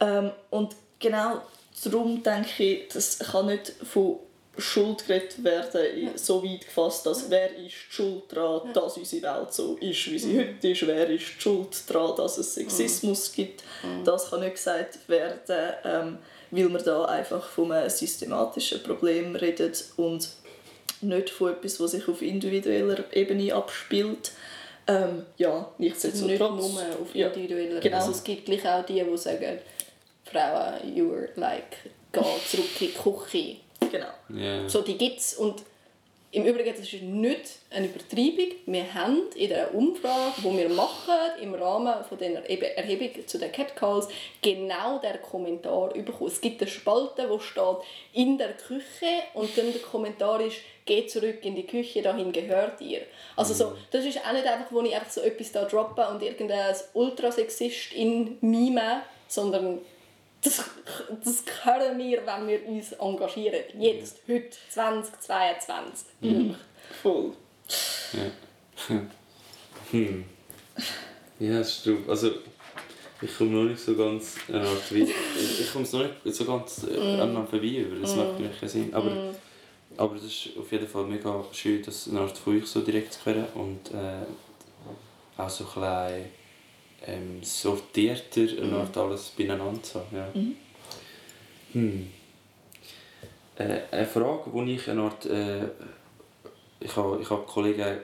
[0.01, 1.43] Ähm, und genau
[1.85, 4.19] darum denke ich, das kann nicht von
[4.57, 9.53] Schuld geredet werden, so weit gefasst, dass wer ist die Schuld daran, dass unsere Welt
[9.53, 10.39] so ist, wie sie mhm.
[10.41, 13.63] heute ist, wer ist die Schuld daran, dass es Sexismus gibt.
[14.05, 15.63] Das kann nicht gesagt werden.
[15.85, 16.19] Ähm,
[16.51, 20.29] weil man da einfach von einem systematischen Problem redet und
[21.03, 24.33] nicht von etwas, was sich auf individueller Ebene abspielt.
[24.87, 26.29] Ähm, ja, nichtsdestotrotz.
[26.29, 27.97] Nicht nur auf individueller ja, genau.
[27.97, 29.59] Also es gibt gleich auch die, die sagen,
[30.25, 31.77] Frauen, you're like,
[32.13, 33.57] geh zurück in die Küche.
[33.91, 34.07] Genau.
[34.31, 34.69] Yeah.
[34.69, 35.63] So, die gibt es und
[36.31, 37.41] im Übrigen, das ist nicht
[37.71, 38.53] eine Übertreibung.
[38.67, 43.51] Wir haben in der Umfrage, die wir machen, im Rahmen von der Erhebung zu den
[43.51, 44.09] Catcalls,
[44.43, 46.31] genau der Kommentar bekommen.
[46.31, 47.79] Es gibt eine Spalte, wo steht
[48.13, 50.59] «in der Küche» und dann der Kommentar ist
[50.89, 53.03] «geh zurück in die Küche, dahin gehört ihr».
[53.37, 56.23] Also so, das ist auch nicht einfach, wo ich einfach so etwas da droppe und
[56.23, 59.79] irgendein Ultrasexist in mime, sondern
[60.43, 60.65] das,
[61.25, 63.61] das können wir, wenn wir uns engagieren.
[63.79, 64.35] Jetzt, ja.
[64.35, 66.07] heute, 2022.
[66.21, 66.55] Mhm.
[67.03, 67.33] Voll.
[68.13, 68.97] Ja.
[69.91, 70.25] hm.
[71.39, 72.09] Ja, das stimmt.
[72.09, 72.31] Also,
[73.21, 74.37] ich komme noch nicht so ganz
[74.91, 77.21] wie, ich komme es noch nicht so ganz äh, mm.
[77.21, 78.19] an vorbei über, das mm.
[78.19, 78.95] macht mir keinen Sinn.
[78.95, 79.35] Aber, mm.
[79.99, 83.13] Aber es ist auf jeden Fall mega schön, das eine Art von euch so direkt
[83.13, 86.25] zu hören und äh, auch so ein bisschen
[87.07, 88.75] ähm, sortierter mhm.
[88.75, 90.17] und alles beieinander zu haben.
[90.17, 90.29] Ja.
[90.35, 90.57] Mhm.
[91.73, 92.11] Hm.
[93.57, 95.65] Äh, eine Frage, die ich eine Art, äh,
[96.81, 97.99] ich habe ich hab Kollegen ein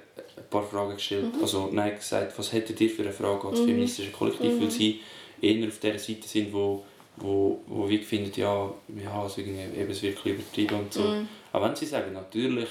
[0.51, 1.43] paar Fragen gestellt, mhm.
[1.43, 3.67] also nein, gesagt, was hättet ihr für eine Frage als mhm.
[3.67, 4.71] feministische Kollektiv, weil mhm.
[4.71, 5.01] sie
[5.41, 6.85] eher auf der Seite sind, wo
[7.17, 11.03] wo, wo wir finden, ja, ja also irgendwie, eben, es wirklich übertrieben und so.
[11.03, 11.29] Mhm.
[11.53, 12.69] Auch wenn sie sagen, natürlich,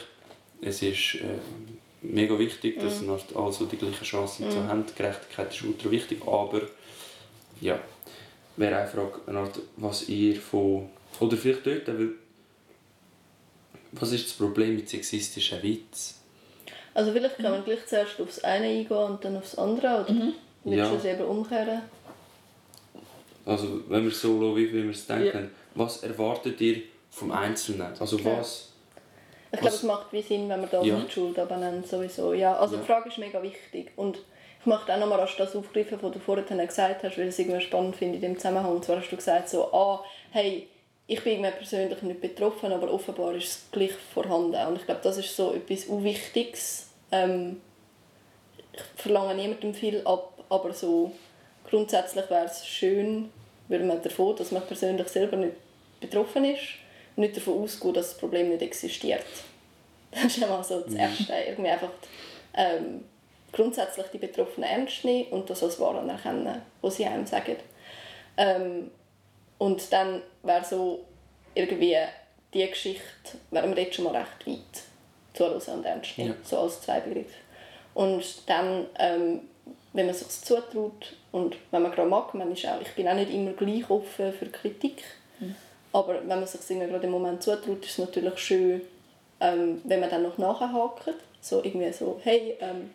[0.62, 1.39] es ist äh,
[2.02, 3.18] mega wichtig, dass mhm.
[3.36, 4.52] also die gleichen Chancen mhm.
[4.52, 4.86] zu haben.
[4.96, 6.62] Gerechtigkeit ist ultra wichtig, aber
[7.62, 7.80] ja,
[8.58, 10.89] wäre eine Frage, was ihr von,
[11.20, 12.10] oder vielleicht dort, weil,
[13.94, 16.20] was ist das Problem mit sexistischen Witz?
[16.94, 20.34] Also vielleicht kann man gleich zuerst aufs eine eingehen und dann aufs andere, oder mhm.
[20.64, 21.82] willst du es eben umkehren?
[23.46, 25.50] Also wenn wir so schauen, wie wir es denken, ja.
[25.76, 27.94] was erwartet ihr vom Einzelnen?
[28.00, 28.70] Also was...
[29.52, 31.00] Ich glaube, es macht wie Sinn, wenn man da ja.
[31.00, 32.34] die Schuld abnimmt, sowieso.
[32.34, 32.82] Ja, also ja.
[32.82, 34.18] die Frage ist mega wichtig und
[34.64, 37.62] ich möchte auch nochmal das aufgreifen, was du vorhin gesagt hast, weil ich es irgendwie
[37.62, 38.72] spannend finde in dem Zusammenhang.
[38.72, 40.70] Und zwar hast du gesagt so, ah, hey,
[41.06, 44.56] ich bin mir persönlich nicht betroffen, aber offenbar ist es gleich vorhanden.
[44.68, 46.88] Und ich glaube, das ist so etwas Unwichtiges.
[47.12, 47.62] Ähm,
[48.72, 51.12] ich verlange niemandem viel ab, aber so
[51.74, 53.32] grundsätzlich wäre es schön,
[53.67, 55.55] weil man davon, dass man persönlich selber nicht
[55.99, 56.61] betroffen ist,
[57.15, 59.26] nicht davon ausgehen, dass das Problem nicht existiert.
[60.11, 60.99] Das ist einmal so das mhm.
[60.99, 61.34] Erste.
[61.34, 61.89] Irgendwie einfach
[62.53, 63.03] ähm,
[63.51, 67.55] grundsätzlich die Betroffenen ernst nehmen und das als wahr anerkennen, was sie einem sagen.
[68.38, 68.91] Ähm,
[69.57, 71.03] und dann wäre so
[71.55, 71.97] irgendwie
[72.53, 73.01] die Geschichte,
[73.49, 74.84] wären wir jetzt schon mal recht weit
[75.34, 76.47] zuhören und ernst nehmen, ja.
[76.47, 77.34] so als zwei Begriffe.
[77.95, 79.41] Und dann, ähm,
[79.93, 83.16] wenn man sich zutraut und wenn man gerade mag, man ist auch, ich bin auch
[83.16, 85.04] nicht immer gleich offen für Kritik,
[85.40, 85.56] mhm.
[85.92, 88.82] aber wenn man sich gerade im Moment zutraut, ist es natürlich schön,
[89.42, 92.92] ähm, wenn man dann noch nachhakt, so irgendwie so, hey, ähm,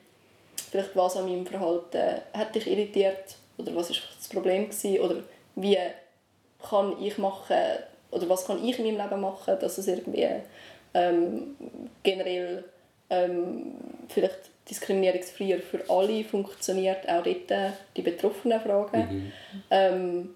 [0.70, 3.36] vielleicht was an meinem Verhalten hat dich irritiert?
[3.58, 5.16] Oder was ist das Problem gewesen, oder
[5.56, 5.76] wie
[6.62, 7.56] kann ich machen
[8.10, 10.28] oder was kann ich in meinem Leben machen, dass es irgendwie
[10.94, 11.56] ähm,
[12.02, 12.64] generell
[13.10, 13.74] ähm,
[14.08, 19.00] vielleicht diskriminierungsfreier für alle funktioniert, auch dort äh, die Betroffenen fragen.
[19.00, 19.32] Mhm.
[19.70, 20.30] Ähm,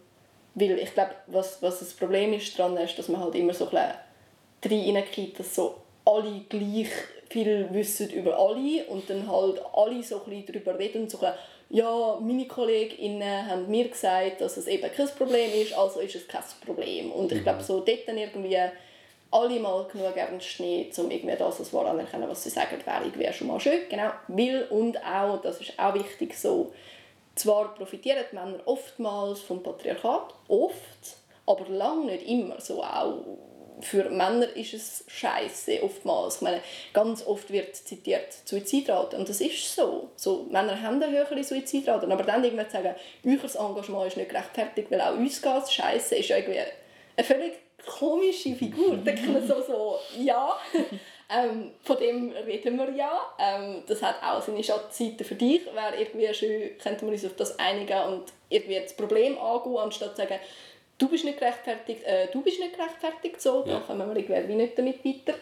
[0.55, 3.68] weil ich glaube, was, was das Problem ist daran ist, dass man halt immer so
[3.70, 3.95] ein
[4.61, 6.89] bisschen reinkommt, dass so alle gleich
[7.30, 11.33] viel wissen über alle und dann halt alle so ein darüber reden und so ein
[11.72, 16.28] ja, meine KollegInnen haben mir gesagt, dass es eben kein Problem ist, also ist es
[16.28, 17.11] kein Problem.
[17.11, 17.45] Und ich mhm.
[17.45, 18.59] glaube, so dort irgendwie
[19.33, 23.33] alle mal genug nehmen, um irgendwie das als wahr anerkennen, was sie sagen, wäre irgendwie
[23.33, 23.80] schon mal schön.
[23.89, 26.72] Genau, weil und auch, das ist auch wichtig so,
[27.35, 31.16] zwar profitieren die Männer oftmals vom Patriarchat, oft,
[31.47, 33.24] aber lange nicht immer so auch
[33.80, 36.37] für Männer ist es scheiße oftmals.
[36.37, 36.61] Ich meine,
[36.93, 40.11] ganz oft wird zitiert Suizidrate und das ist so.
[40.16, 44.28] so Männer haben eine höhere Suizidrate, aber dann irgendwann zu sagen, euer Engagement ist nicht
[44.28, 48.97] gerechtfertigt, weil auch uns geht es scheiße, ist irgendwie eine völlig komische Figur.
[49.05, 50.57] Da kann man so, so ja,
[51.28, 53.20] ähm, von dem reden wir ja.
[53.39, 55.64] Ähm, das hat auch seine Schattenseite für dich.
[55.66, 60.16] Wäre irgendwie schön, könnte man uns auf das einigen und irgendwie das Problem angehen, anstatt
[60.16, 60.39] zu sagen,
[60.99, 63.74] du bist nicht gerechtfertigt, äh, du bist nicht gerechtfertigt, so, ja.
[63.74, 65.39] da kommen wir irgendwie nicht damit weiter.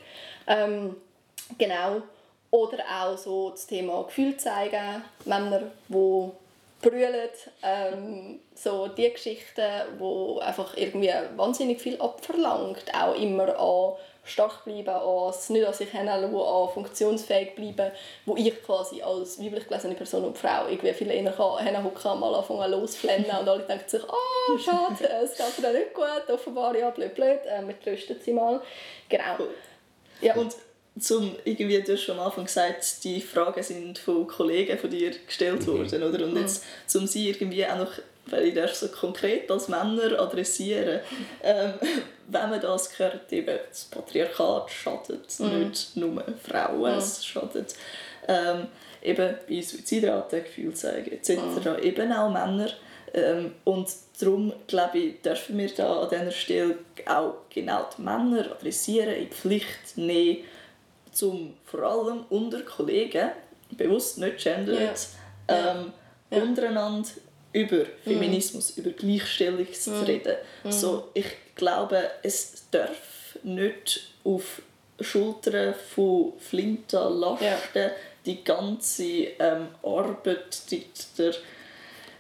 [0.47, 0.97] Ähm,
[1.59, 2.03] genau.
[2.51, 6.31] Oder auch so das Thema Gefühl zeigen, Männer, die
[6.81, 7.29] brüllen,
[7.63, 14.89] ähm, so die Geschichten, wo einfach irgendwie wahnsinnig viel abverlangt, auch immer an stark bleiben,
[14.89, 17.93] an nicht an sich hinlassen, an funktionsfähig bleiben,
[18.27, 22.71] wo ich quasi als weiblich gelesene Person und Frau irgendwie viel eher hinhocken mal anfangen
[22.71, 24.15] loszuflennen und alle denken sich, ah,
[24.53, 28.33] oh, schade, es geht dir nicht gut, offenbar, ja, blöd, blöd, äh, wir trösten sie
[28.33, 28.61] mal.
[29.09, 29.49] Genau.
[30.21, 30.35] Ja.
[30.37, 30.55] Und
[31.01, 35.11] zum, irgendwie, du hast schon am Anfang gesagt, die Fragen sind von Kollegen von dir
[35.27, 35.79] gestellt mhm.
[35.79, 36.25] worden, oder?
[36.25, 37.93] Und jetzt, um sie irgendwie auch noch,
[38.27, 41.01] weil ich das so konkret als Männer adressieren,
[41.43, 41.73] ähm,
[42.29, 45.69] wenn man das hört, eben, das Patriarchat schadet mhm.
[45.69, 46.99] nicht nur Frauen, mhm.
[46.99, 47.75] es schadet
[48.29, 48.69] ähm,
[49.03, 51.31] eben bei Suizidraten, Gefühlszeigen etc.
[51.31, 51.83] Mhm.
[51.83, 52.71] eben auch Männer.
[53.13, 53.89] Ähm, und
[54.21, 59.29] darum, glaube ich, dürfen wir da an dieser Stelle auch genau die Männer adressieren, in
[59.29, 60.45] die Pflicht nehmen,
[61.21, 63.31] zum vor allem unter Kollegen,
[63.77, 65.09] bewusst nicht gendert,
[65.49, 65.73] ja.
[65.73, 65.93] Ähm,
[66.31, 66.43] ja.
[66.43, 67.09] untereinander
[67.53, 67.89] über mhm.
[68.05, 68.83] Feminismus, mhm.
[68.83, 70.03] über Gleichstellung zu mhm.
[70.05, 70.37] reden.
[70.65, 70.73] Mhm.
[70.73, 74.63] So, ich glaube, es darf nicht auf
[74.99, 77.45] Schultern von Flinta lasten,
[77.75, 77.91] ja.
[78.25, 79.05] die ganze
[79.39, 80.87] ähm, Arbeit die,
[81.19, 81.35] der,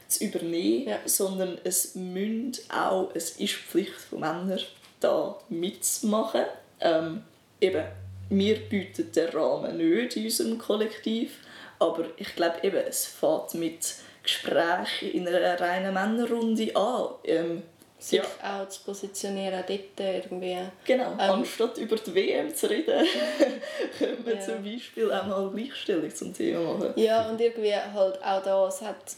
[0.08, 0.98] zu übernehmen, ja.
[1.06, 4.60] sondern es münd auch, es ist Pflicht von Männern,
[4.98, 6.44] da mitzumachen.
[6.80, 7.22] Ähm,
[7.60, 7.84] eben,
[8.30, 11.38] wir bieten den Rahmen nicht in unserem Kollektiv,
[11.78, 17.08] aber ich glaube eben, es fängt mit Gesprächen in einer reinen Männerrunde an.
[17.24, 17.62] Ähm,
[18.00, 18.24] sich ja.
[18.42, 20.56] auch zu positionieren dort irgendwie.
[20.86, 23.06] Genau, ähm, anstatt über die WM zu reden,
[23.98, 24.40] können wir ja.
[24.40, 26.92] zum Beispiel auch mal Gleichstellung zum Thema machen.
[26.96, 29.16] Ja, und irgendwie halt auch das hat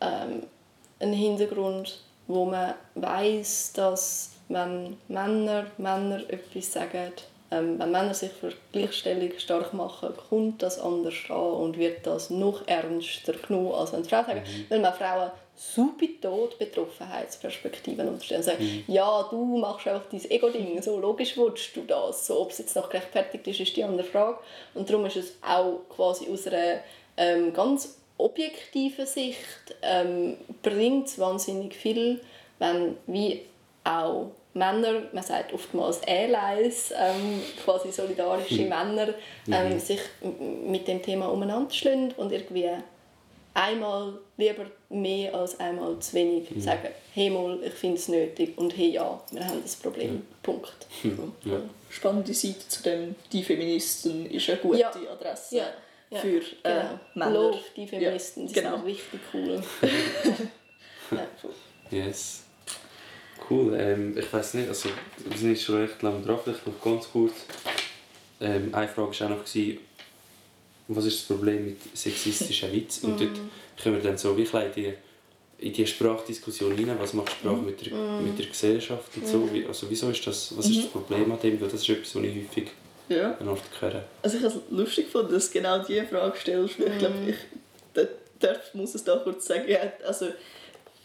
[0.00, 0.42] ähm,
[0.98, 7.12] einen Hintergrund, wo man weiß, dass wenn Männer Männer etwas sagen,
[7.54, 12.30] ähm, wenn Männer sich für Gleichstellung stark machen, kommt das anders an und wird das
[12.30, 14.40] noch ernster genommen, als wenn Frauen sagen.
[14.40, 14.66] Mhm.
[14.68, 18.42] Weil man Frauen super tot Betroffenheitsperspektiven unterstellen.
[18.42, 18.92] Sagen, mhm.
[18.92, 22.26] ja, du machst einfach dein Ego-Ding, so logisch willst du das.
[22.26, 24.38] So, ob es jetzt noch gerechtfertigt ist, ist die andere Frage.
[24.74, 26.80] Und darum ist es auch quasi aus einer
[27.16, 32.20] ähm, ganz objektiven Sicht ähm, bringt wahnsinnig viel,
[32.58, 33.42] wenn wie
[33.84, 38.68] auch Männer, man sagt oftmals Allies, ähm, quasi solidarische mhm.
[38.68, 39.08] Männer,
[39.50, 39.80] ähm, mhm.
[39.80, 40.00] sich
[40.66, 41.68] mit dem Thema umeinander
[42.16, 42.70] und irgendwie
[43.54, 46.60] einmal lieber mehr als einmal zu wenig mhm.
[46.60, 50.20] sagen, hey mal, ich finde es nötig und hey ja, wir haben das Problem, ja.
[50.42, 50.86] Punkt.
[51.44, 51.58] Ja.
[51.88, 54.90] Spannende Seite zu dem «Die Feministen» ist eine gute ja.
[54.90, 55.56] Adresse
[56.10, 56.18] ja.
[56.18, 57.00] für äh, genau.
[57.14, 57.30] Männer.
[57.30, 58.76] Love «Die Feministen», das genau.
[58.76, 59.62] ist richtig cool.
[61.90, 62.43] yes.
[63.50, 64.88] Cool, ähm, ich weiß nicht, also
[65.28, 67.32] wir sind schon recht lange drauf, vielleicht noch ganz kurz.
[68.40, 69.78] Ähm, eine Frage war auch noch, gewesen,
[70.88, 72.98] was ist das Problem mit sexistischen Witz.
[73.04, 73.30] Und dort
[73.82, 74.94] können wir dann so wie in die,
[75.58, 79.48] in die Sprachdiskussion hinein, was macht Sprache mit der, mit der Gesellschaft und so.
[79.52, 81.60] Wie, also wieso ist das, was ist das Problem an dem?
[81.60, 82.70] Weil das ist etwas, was ich häufig
[83.08, 83.32] Ja.
[83.38, 84.04] an Ort höre.
[84.22, 86.78] Also ich habe es lustig gefunden, dass du genau diese Frage stellst.
[86.78, 87.36] Ich glaube, ich
[87.92, 88.08] da-
[88.40, 89.64] darf, muss es da kurz sagen.
[90.06, 90.28] Also,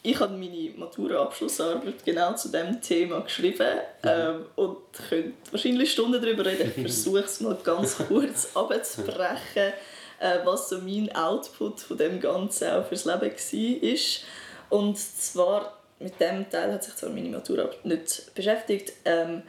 [0.09, 6.45] ich habe meine Matura-Abschlussarbeit genau zu diesem Thema geschrieben ähm, und könnte wahrscheinlich Stunden darüber
[6.45, 6.71] reden.
[6.75, 9.73] Ich versuche es mal ganz kurz abzubrechen,
[10.19, 14.77] äh, was so mein Output von dem Ganzen auch fürs Leben war.
[14.79, 19.43] Und zwar, mit dem Teil hat sich zwar meine Matura nicht beschäftigt, ähm,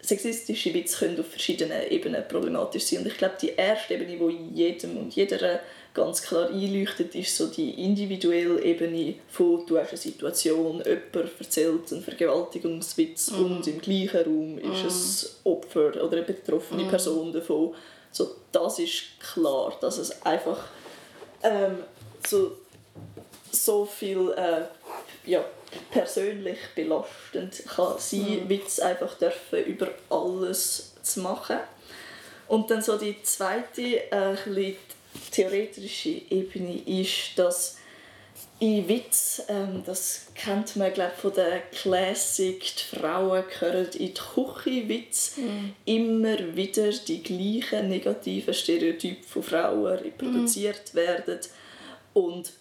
[0.00, 3.00] sexistische Witze können auf verschiedenen Ebenen problematisch sein.
[3.00, 5.60] Und ich glaube, die erste Ebene, die jedem und jeder
[5.94, 11.92] ganz klar einleuchtet, ist so die individuelle Ebene von «Du hast eine Situation, jemand erzählt
[11.92, 17.74] einen Vergewaltigungswitz und im gleichen Raum ist ein Opfer oder eine betroffene Person davon».
[18.10, 20.68] So, das ist klar, dass es einfach
[21.42, 21.78] ähm,
[22.26, 22.52] so
[23.54, 24.62] so viel äh,
[25.30, 25.44] ja,
[25.90, 31.58] persönlich belastend kann sein, Witz einfach dürfen über alles zu machen.
[32.48, 34.36] Und dann so die zweite äh,
[35.30, 37.78] theoretische Ebene ist, dass
[38.60, 44.14] in Witz, ähm, das kennt man glaub, von der Classic, die Frauen gehören in die
[44.14, 45.36] Küche Witz,
[45.84, 51.40] immer wieder die gleichen negativen Stereotype von Frauen reproduziert werden.
[52.12, 52.52] Und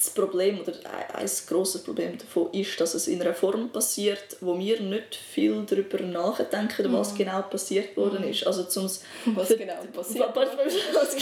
[0.00, 4.38] das Problem oder ein, ein grosses Problem davon ist, dass es in einer Form passiert,
[4.40, 8.46] wo wir nicht viel darüber nachdenken, was genau passiert worden ist.
[8.46, 11.16] Also zum Was genau passiert was,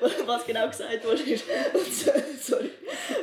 [0.26, 1.44] was, genau gesagt worden ist.
[2.40, 2.70] Sorry,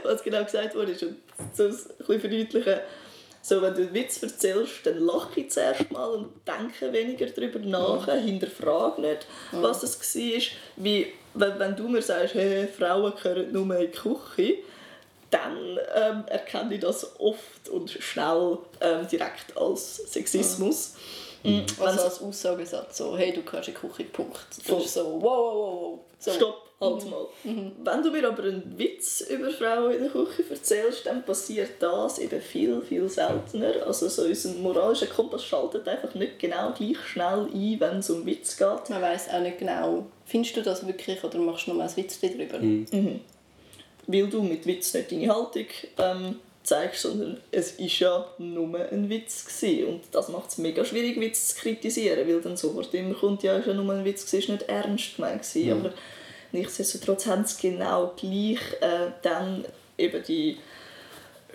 [0.03, 1.03] was genau gesagt worden ist.
[1.03, 1.17] Und
[1.53, 2.79] so ein bisschen verdeutlichen.
[3.43, 7.57] So, wenn du einen Witz erzählst, dann lache ich zuerst mal und denke weniger darüber
[7.57, 10.41] nach, hinterfrage nicht, was das war.
[10.75, 14.59] Wie, wenn, wenn du mir sagst, hey, Frauen gehören nur in die Küche,
[15.31, 20.95] dann ähm, erkenne ich das oft und schnell ähm, direkt als Sexismus.
[21.43, 21.65] Mhm.
[21.79, 24.37] Also als Aussagesatz so, hey, du kannst in die Küche, Punkt.
[24.67, 25.99] Das ist so, wow, wow, wow, wow.
[26.19, 26.31] So.
[26.31, 27.25] Stopp, halt mal.
[27.43, 32.19] Wenn du mir aber einen Witz über Frauen in der Küche erzählst, dann passiert das
[32.19, 33.87] eben viel, viel seltener.
[33.87, 38.23] Also so unser moralischer Kompass schaltet einfach nicht genau gleich schnell ein, wenn es um
[38.25, 38.89] Witz geht.
[38.89, 42.19] Man weiß auch nicht genau, findest du das wirklich oder machst du nur ein Witz
[42.19, 42.59] darüber?
[44.11, 45.65] Weil du mit Witz nicht deine Haltung
[45.97, 49.45] ähm, zeigst, sondern es war ja nur ein Witz.
[49.45, 49.87] Gewesen.
[49.87, 53.57] Und das macht es mega schwierig, Witz zu kritisieren, weil dann sofort immer kommt, ja,
[53.57, 55.41] es war ja nur ein Witz, es war nicht ernst gemeint.
[55.41, 55.71] Gewesen.
[55.71, 55.93] Aber
[56.51, 59.65] nichtsdestotrotz haben sie genau gleich äh, dann
[59.97, 60.57] eben die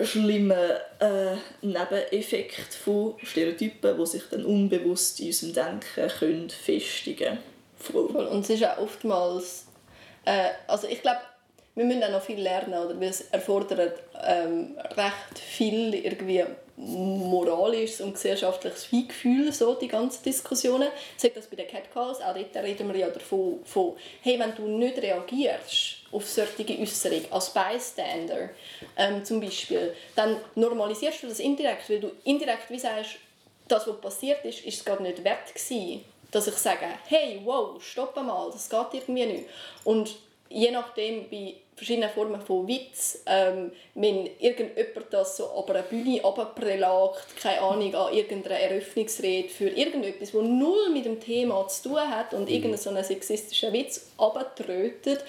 [0.04, 0.58] schlimmen
[0.98, 7.38] äh, Nebeneffekte von Stereotypen, die sich dann unbewusst in unserem Denken können festigen können.
[7.78, 8.26] Voll.
[8.26, 9.66] Und es ist auch oftmals,
[10.24, 11.20] äh, also ich glaube,
[11.76, 12.98] wir müssen auch noch viel lernen, oder?
[12.98, 16.44] weil es erfordert ähm, recht viel irgendwie
[16.76, 20.88] moralisches und gesellschaftliches Feingefühl, so, die ganzen Diskussionen.
[21.16, 24.66] Sagt das bei den Catcalls, auch dort reden wir ja davon, von, hey, wenn du
[24.68, 28.50] nicht reagierst auf solche Äußerungen als Bystander
[28.96, 33.16] ähm, zum Beispiel, dann normalisierst du das indirekt, weil du indirekt wie sagst,
[33.68, 37.82] das, was passiert ist, ist es gerade nicht wert gewesen, dass ich sage, hey, wow,
[37.82, 39.44] stopp mal, das geht irgendwie nicht.
[39.84, 40.16] Und
[40.48, 46.22] je nachdem, bei verschiedenen Formen von Witz, ähm, wenn irgendjemand das so ab einer Bühne
[46.22, 51.98] runterprelagt, keine Ahnung, an irgendeiner Eröffnungsrede für irgendetwas, das null mit dem Thema zu tun
[51.98, 55.22] hat und irgendeinen so einen sexistischen Witz runtertrötet,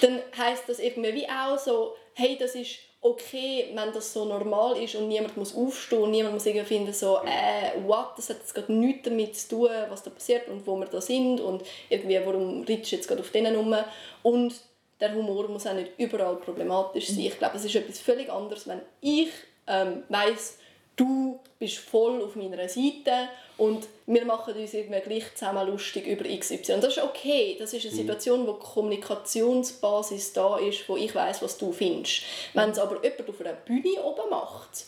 [0.00, 4.78] dann heisst das irgendwie wie auch so, hey, das ist okay, wenn das so normal
[4.82, 8.38] ist und niemand muss aufstehen und niemand muss irgendwie finden so, äh, what, das hat
[8.38, 11.62] jetzt gerade nichts damit zu tun, was da passiert und wo wir da sind und
[11.90, 13.76] irgendwie, warum du jetzt gerade auf denen rum
[14.22, 14.54] und
[14.98, 17.20] der Humor muss auch nicht überall problematisch sein.
[17.20, 19.28] Ich glaube, es ist etwas völlig anderes, wenn ich
[19.66, 20.56] ähm, weiss,
[20.96, 23.28] du bist voll auf meiner Seite
[23.58, 26.80] und wir machen uns irgendwie gleich zusammen lustig über XY.
[26.80, 27.56] Das ist okay.
[27.58, 32.22] Das ist eine Situation, wo die Kommunikationsbasis da ist, wo ich weiß, was du findest.
[32.52, 34.84] Wenn es aber jemand auf einer Bühne oben macht,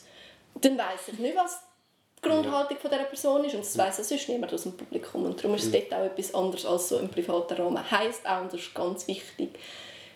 [0.61, 1.61] dann weiß ich nicht, was
[2.19, 5.25] die Grundhaltung von dieser Person ist und das weiss auch sonst niemand aus dem Publikum.
[5.25, 7.91] Und darum ist es dort auch etwas anderes als so im privaten Rahmen.
[7.91, 9.59] Heisst auch, und das ist ganz wichtig,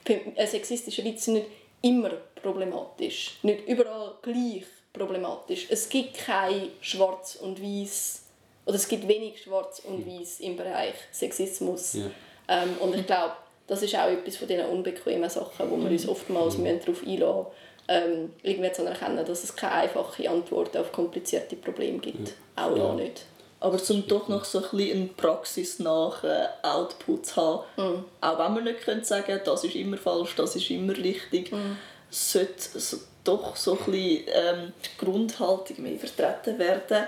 [0.09, 1.47] ein sexistischer Witz ist nicht
[1.83, 5.67] immer problematisch, nicht überall gleich problematisch.
[5.71, 8.23] Es gibt kein Schwarz und Weiß
[8.71, 11.95] oder es gibt wenig Schwarz und Weiß im Bereich Sexismus.
[11.95, 12.05] Ja.
[12.49, 13.33] Ähm, und ich glaube,
[13.67, 16.67] das ist auch etwas von diesen unbequemen Sachen, wo wir uns oftmals mhm.
[16.79, 17.47] darauf einlassen müssen,
[17.89, 22.35] ähm, irgendwie zu erkennen, dass es keine einfache Antwort auf komplizierte Probleme gibt.
[22.55, 22.85] Auch Ja.
[22.85, 23.25] da nicht.
[23.59, 28.05] Aber zum doch noch so ein bisschen einen praxisnahen Output zu haben, Mhm.
[28.21, 31.77] auch wenn wir nicht können sagen das ist immer falsch, das ist immer richtig, Mhm.
[32.09, 37.07] sollte so, doch so ein bisschen ähm, die Grundhaltung mehr vertreten werden,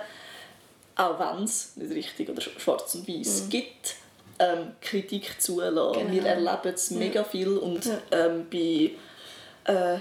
[0.97, 3.97] auch wenn es nicht richtig oder schwarz und weiß gibt.
[4.38, 5.93] Ähm, Kritik zulassen.
[6.09, 6.12] Genau.
[6.12, 7.99] Wir erleben es mega viel und Ja.
[8.11, 8.90] ähm, bei
[9.72, 9.99] äh,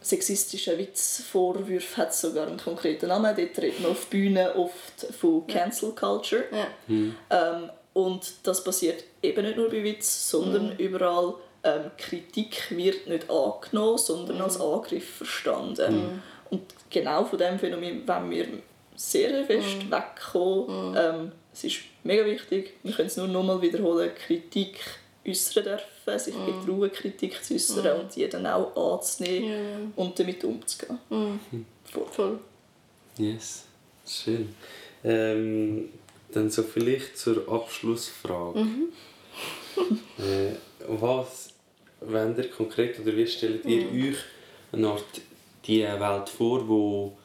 [0.00, 3.34] sexistischen Witzvorwürfen hat es sogar einen konkreten Namen.
[3.36, 6.44] Dort redet man auf Bühnen oft von Cancel Culture.
[6.50, 6.66] Ja.
[7.30, 10.76] Ähm, und das passiert eben nicht nur bei Witz, sondern Mhm.
[10.78, 11.34] überall.
[11.62, 14.64] Ähm, Kritik wird nicht angenommen, sondern als Mhm.
[14.64, 16.20] Angriff verstanden.
[16.50, 18.46] Und genau von dem Phänomen wollen wir
[18.96, 19.90] sehr sehr fest Mhm.
[19.90, 20.94] wegkommen.
[20.96, 24.78] Ähm, es ist mega wichtig, wir können es nur nochmal wiederholen, Kritik
[25.26, 26.46] äußern dürfen, sich Mhm.
[26.66, 30.98] getrauen, Kritik zu äußern und die dann auch anzunehmen und damit umzugehen.
[31.84, 32.06] Voll.
[32.12, 32.38] Voll.
[33.18, 33.64] Yes,
[34.06, 34.54] schön.
[35.04, 35.88] Ähm,
[36.32, 38.60] dann so vielleicht zur Abschlussfrage.
[40.18, 40.54] äh,
[40.88, 41.50] was
[42.00, 44.16] wollt ihr konkret oder wie stellt ihr euch
[44.72, 45.04] eine Art
[45.66, 47.16] die Welt vor, wo,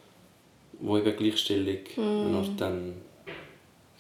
[0.80, 1.78] wo eben Gleichstellung
[2.36, 2.96] Art dann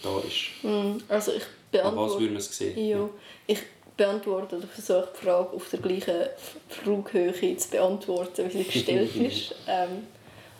[0.02, 0.64] da ist?
[0.64, 1.02] Mhm.
[1.08, 2.20] Also ich An was beantworte...
[2.20, 2.88] würde man es sehen?
[2.88, 3.10] Ja,
[3.48, 3.60] ich
[3.98, 6.26] beantworte oder versuche die Frage auf der gleichen
[6.70, 9.56] Flughöhe zu beantworten, wie sie gestellt ist.
[9.68, 10.08] Ähm,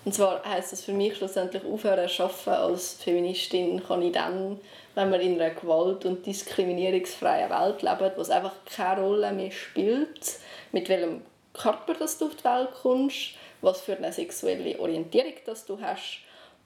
[0.06, 4.60] und zwar heisst das für mich schlussendlich aufhören zu arbeiten als Feministin kann ich dann,
[4.96, 9.52] wenn wir in einer gewalt- und diskriminierungsfreien Welt leben, wo es einfach keine Rolle mehr
[9.52, 10.40] spielt,
[10.72, 11.22] mit welchem
[11.54, 16.20] Körper dass du auf die Welt kommst, was für eine sexuelle Orientierung dass du hast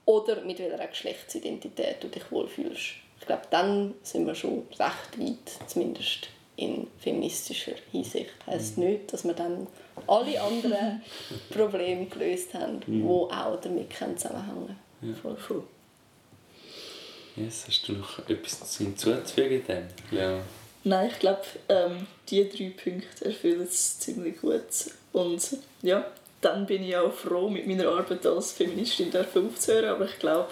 [0.04, 2.96] oder mit welcher Geschlechtsidentität du dich wohlfühlst.
[3.20, 8.30] Ich glaube, dann sind wir schon recht weit, zumindest in feministischer Hinsicht.
[8.46, 9.66] Heißt nicht, dass wir dann
[10.06, 11.02] alle anderen
[11.50, 15.16] Probleme gelöst haben, die auch damit zusammenhängen können.
[15.16, 15.62] Voll, voll.
[17.36, 19.88] Yes, hast du noch etwas hinzuzufügen dem?
[20.16, 20.40] Ja.
[20.84, 24.62] Nein, ich glaube, ähm, die drei Punkte erfüllen es ziemlich gut.
[25.12, 26.06] Und ja,
[26.44, 29.86] dann bin ich auch froh, mit meiner Arbeit als Feministin dürfen aufzuhören.
[29.90, 30.48] Aber ich glaube,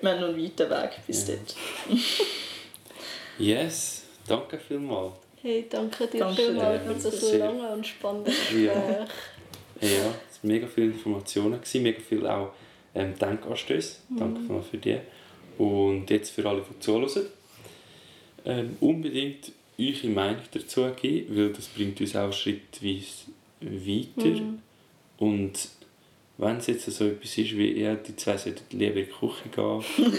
[0.00, 1.34] wir haben noch einen weiten Weg bis Ja.
[1.34, 1.54] dort.
[3.38, 5.12] Yes, danke vielmals.
[5.42, 7.38] Hey, danke dir Danke vielmals für das Sehr.
[7.38, 8.72] lange und spannende Ja.
[8.72, 9.08] Gespräch.
[9.82, 12.52] Ja, es waren mega viele Informationen, gewesen, mega viel auch
[12.94, 13.96] ähm, Denkanstöße.
[14.18, 14.96] Danke mal für die.
[15.58, 17.26] Und jetzt für alle, die zuhören,
[18.46, 23.26] ähm, unbedingt eure Meinung dazu geben, weil das bringt uns auch schrittweise
[23.60, 24.40] weiter.
[25.18, 25.68] Und
[26.38, 29.48] wenn es jetzt so etwas ist wie, ja, die zwei sollten lieber in die Küche
[29.54, 29.84] gehen,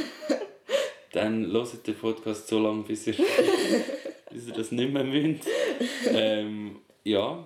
[1.11, 3.15] dann hört den Podcast so lange, bis ihr,
[4.31, 5.47] bis ihr das nicht mehr müsst.
[6.09, 7.43] Ähm, ja,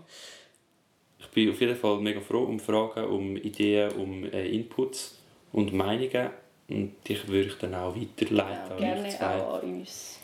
[1.20, 5.18] ich bin auf jeden Fall mega froh um Fragen, um Ideen, um äh, Inputs
[5.52, 6.30] und Meinungen.
[6.70, 9.36] Und die würde ich dann auch weiterleiten Ja, an gerne zwei.
[9.36, 10.20] auch an uns.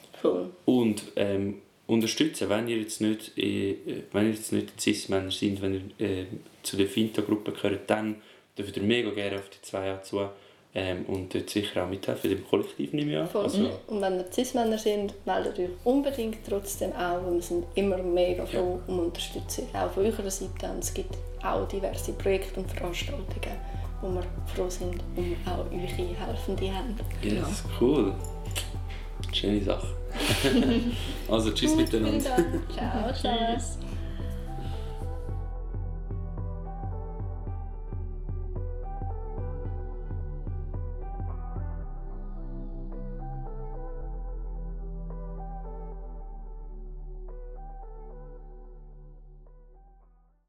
[0.66, 3.76] Und ähm, unterstützen, wenn ihr jetzt nicht, äh,
[4.14, 6.26] wenn ihr jetzt nicht Cis-Männer sind, wenn ihr äh,
[6.68, 8.22] zu der Finta-Gruppe gehört, dann
[8.58, 10.30] dürft ihr mega gerne auf die zwei zu
[10.76, 13.30] ähm, und dort sicher auch mithelfen, im Kollektiv nehme ich an.
[13.34, 17.98] Also, Und wenn ihr Cis-Männer sind, meldet euch unbedingt trotzdem auch, weil wir sind immer
[17.98, 20.70] mega froh um Unterstützung, auch von eurer Seite.
[20.70, 23.58] Und es gibt auch diverse Projekte und Veranstaltungen,
[24.02, 27.00] wo wir froh sind um auch eure helfende Hand.
[27.24, 28.14] yes, cool.
[29.34, 29.88] Schöne Sache.
[31.30, 32.20] also tschüss miteinander.
[32.74, 33.12] ciao.
[33.14, 33.80] Tschüss.